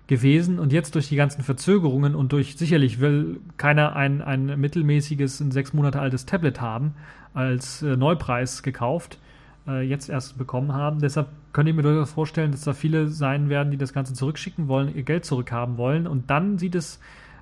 [0.08, 0.60] gewesen.
[0.60, 5.52] Und jetzt durch die ganzen Verzögerungen und durch sicherlich will keiner ein, ein mittelmäßiges, ein
[5.52, 6.94] sechs Monate altes Tablet haben
[7.34, 9.18] als äh, Neupreis gekauft
[9.68, 11.00] äh, jetzt erst bekommen haben.
[11.00, 14.68] Deshalb könnte ich mir durchaus vorstellen, dass da viele sein werden, die das Ganze zurückschicken
[14.68, 16.08] wollen, ihr Geld zurückhaben wollen.
[16.08, 17.00] Und dann sieht es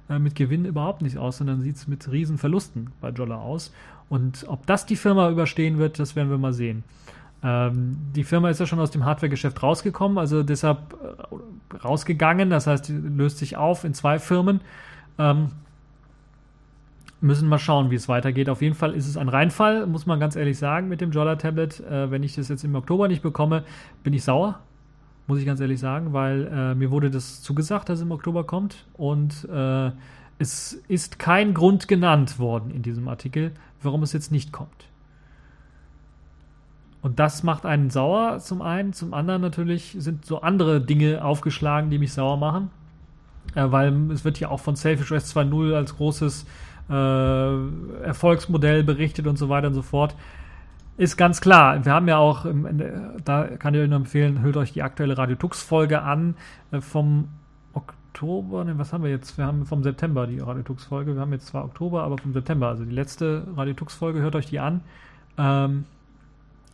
[0.09, 3.73] äh, mit Gewinn überhaupt nicht aus, sondern sieht es mit riesen Verlusten bei Jolla aus.
[4.09, 6.83] Und ob das die Firma überstehen wird, das werden wir mal sehen.
[7.43, 12.49] Ähm, die Firma ist ja schon aus dem Hardware-Geschäft rausgekommen, also deshalb äh, rausgegangen.
[12.49, 14.61] Das heißt, die löst sich auf in zwei Firmen.
[15.17, 15.51] Ähm,
[17.21, 18.49] müssen mal schauen, wie es weitergeht.
[18.49, 21.35] Auf jeden Fall ist es ein Reinfall, muss man ganz ehrlich sagen, mit dem Jolla
[21.35, 21.79] Tablet.
[21.79, 23.63] Äh, wenn ich das jetzt im Oktober nicht bekomme,
[24.03, 24.59] bin ich sauer.
[25.27, 28.43] Muss ich ganz ehrlich sagen, weil äh, mir wurde das zugesagt, dass es im Oktober
[28.43, 28.85] kommt.
[28.93, 29.91] Und äh,
[30.39, 33.51] es ist kein Grund genannt worden in diesem Artikel,
[33.83, 34.89] warum es jetzt nicht kommt.
[37.03, 38.93] Und das macht einen sauer zum einen.
[38.93, 42.71] Zum anderen natürlich sind so andere Dinge aufgeschlagen, die mich sauer machen.
[43.53, 46.45] Äh, weil es wird ja auch von Selfish OS 2.0 als großes
[46.91, 50.15] äh, Erfolgsmodell berichtet und so weiter und so fort.
[50.97, 51.83] Ist ganz klar.
[51.83, 52.45] Wir haben ja auch,
[53.23, 56.35] da kann ich euch nur empfehlen, hört euch die aktuelle Radio Tux Folge an
[56.71, 57.29] äh, vom
[57.73, 59.37] Oktober, ne, was haben wir jetzt?
[59.37, 61.15] Wir haben vom September die Radio Tux Folge.
[61.15, 64.35] Wir haben jetzt zwar Oktober, aber vom September, also die letzte Radio Tux Folge, hört
[64.35, 64.81] euch die an.
[65.37, 65.85] Ähm,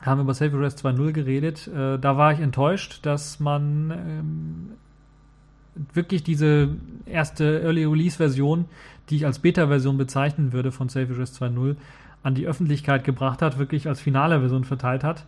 [0.02, 1.68] haben wir über Save Rest 2.0 geredet.
[1.68, 4.70] Äh, da war ich enttäuscht, dass man ähm,
[5.94, 6.70] wirklich diese
[7.06, 8.66] erste Early Release Version,
[9.10, 11.76] die ich als Beta-Version bezeichnen würde von Save Rest 2.0,
[12.24, 15.26] an die Öffentlichkeit gebracht hat, wirklich als finale Version verteilt hat.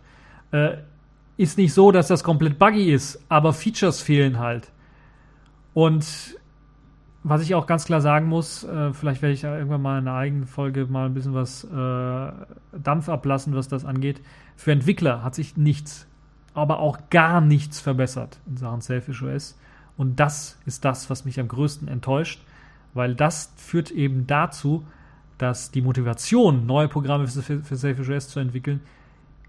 [0.52, 0.78] Äh,
[1.36, 4.70] ist nicht so, dass das komplett buggy ist, aber Features fehlen halt.
[5.72, 6.36] Und
[7.22, 10.08] was ich auch ganz klar sagen muss, äh, vielleicht werde ich ja irgendwann mal in
[10.08, 12.32] einer eigenen Folge mal ein bisschen was äh,
[12.78, 14.20] Dampf ablassen, was das angeht.
[14.56, 16.06] Für Entwickler hat sich nichts,
[16.54, 19.58] aber auch gar nichts verbessert in Sachen Selfish OS.
[20.00, 22.40] Und das ist das, was mich am größten enttäuscht,
[22.94, 24.82] weil das führt eben dazu,
[25.36, 28.80] dass die Motivation, neue Programme für, für Selfish zu entwickeln,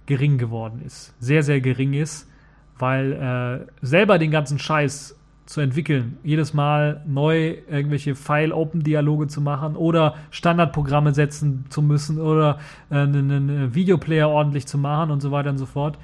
[0.08, 1.16] gering geworden ist.
[1.22, 2.30] Sehr, sehr gering ist,
[2.78, 9.78] weil äh, selber den ganzen Scheiß zu entwickeln, jedes Mal neu irgendwelche File-Open-Dialoge zu machen
[9.78, 15.52] oder Standardprogramme setzen zu müssen oder äh, einen Videoplayer ordentlich zu machen und so weiter
[15.52, 15.98] und so fort,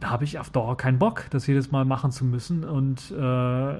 [0.00, 2.64] da habe ich auf Dauer keinen Bock, das jedes Mal machen zu müssen.
[2.64, 3.74] Und äh,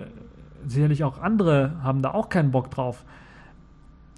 [0.67, 3.05] sicherlich auch andere haben da auch keinen Bock drauf.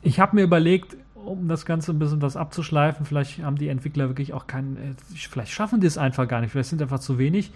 [0.03, 4.09] Ich habe mir überlegt, um das Ganze ein bisschen was abzuschleifen, vielleicht haben die Entwickler
[4.09, 7.18] wirklich auch keinen, äh, vielleicht schaffen die es einfach gar nicht, vielleicht sind einfach zu
[7.18, 7.53] wenig.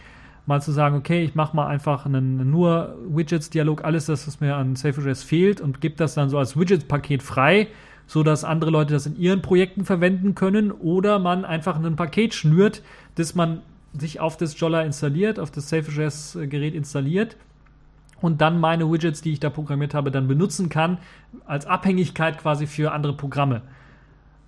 [0.46, 4.56] Mal zu sagen, okay, ich mache mal einfach einen nur Widgets-Dialog, alles das, was mir
[4.56, 7.68] an SafeJS fehlt und gebe das dann so als Widget-Paket frei,
[8.06, 12.82] sodass andere Leute das in ihren Projekten verwenden können oder man einfach ein Paket schnürt,
[13.14, 13.60] das man
[13.98, 17.36] sich auf das Jolla installiert, auf das SafeJS-Gerät installiert
[18.20, 20.98] und dann meine Widgets, die ich da programmiert habe, dann benutzen kann,
[21.46, 23.62] als Abhängigkeit quasi für andere Programme.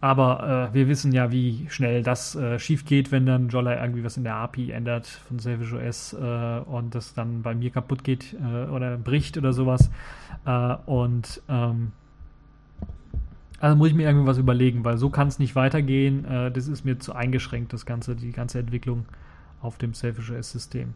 [0.00, 4.02] Aber äh, wir wissen ja, wie schnell das äh, schief geht, wenn dann Jolla irgendwie
[4.02, 8.02] was in der API ändert von Savage OS äh, und das dann bei mir kaputt
[8.02, 9.90] geht äh, oder bricht oder sowas.
[10.44, 11.92] Äh, und ähm,
[13.60, 16.24] also muss ich mir irgendwas überlegen, weil so kann es nicht weitergehen.
[16.24, 19.04] Äh, das ist mir zu eingeschränkt, das Ganze, die ganze Entwicklung
[19.62, 20.94] auf dem Selfish OS-System.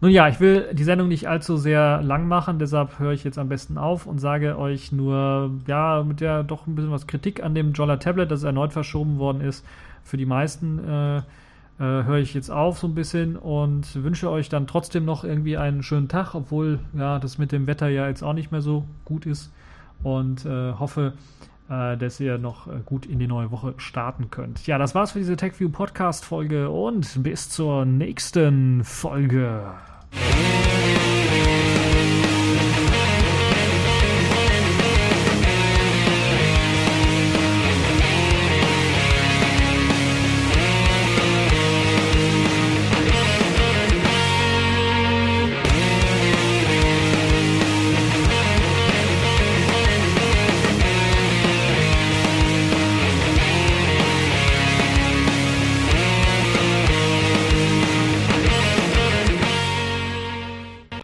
[0.00, 3.38] Nun ja, ich will die Sendung nicht allzu sehr lang machen, deshalb höre ich jetzt
[3.38, 7.42] am besten auf und sage euch nur, ja, mit der doch ein bisschen was Kritik
[7.42, 9.64] an dem Jolla Tablet, das erneut verschoben worden ist.
[10.02, 11.22] Für die meisten äh, äh,
[11.78, 15.82] höre ich jetzt auf so ein bisschen und wünsche euch dann trotzdem noch irgendwie einen
[15.82, 19.26] schönen Tag, obwohl ja das mit dem Wetter ja jetzt auch nicht mehr so gut
[19.26, 19.52] ist
[20.02, 21.14] und äh, hoffe,
[21.68, 24.66] dass ihr noch äh, gut in die neue Woche starten könnt.
[24.66, 29.72] Ja, das war's für diese TechView Podcast Folge und bis zur nächsten Folge.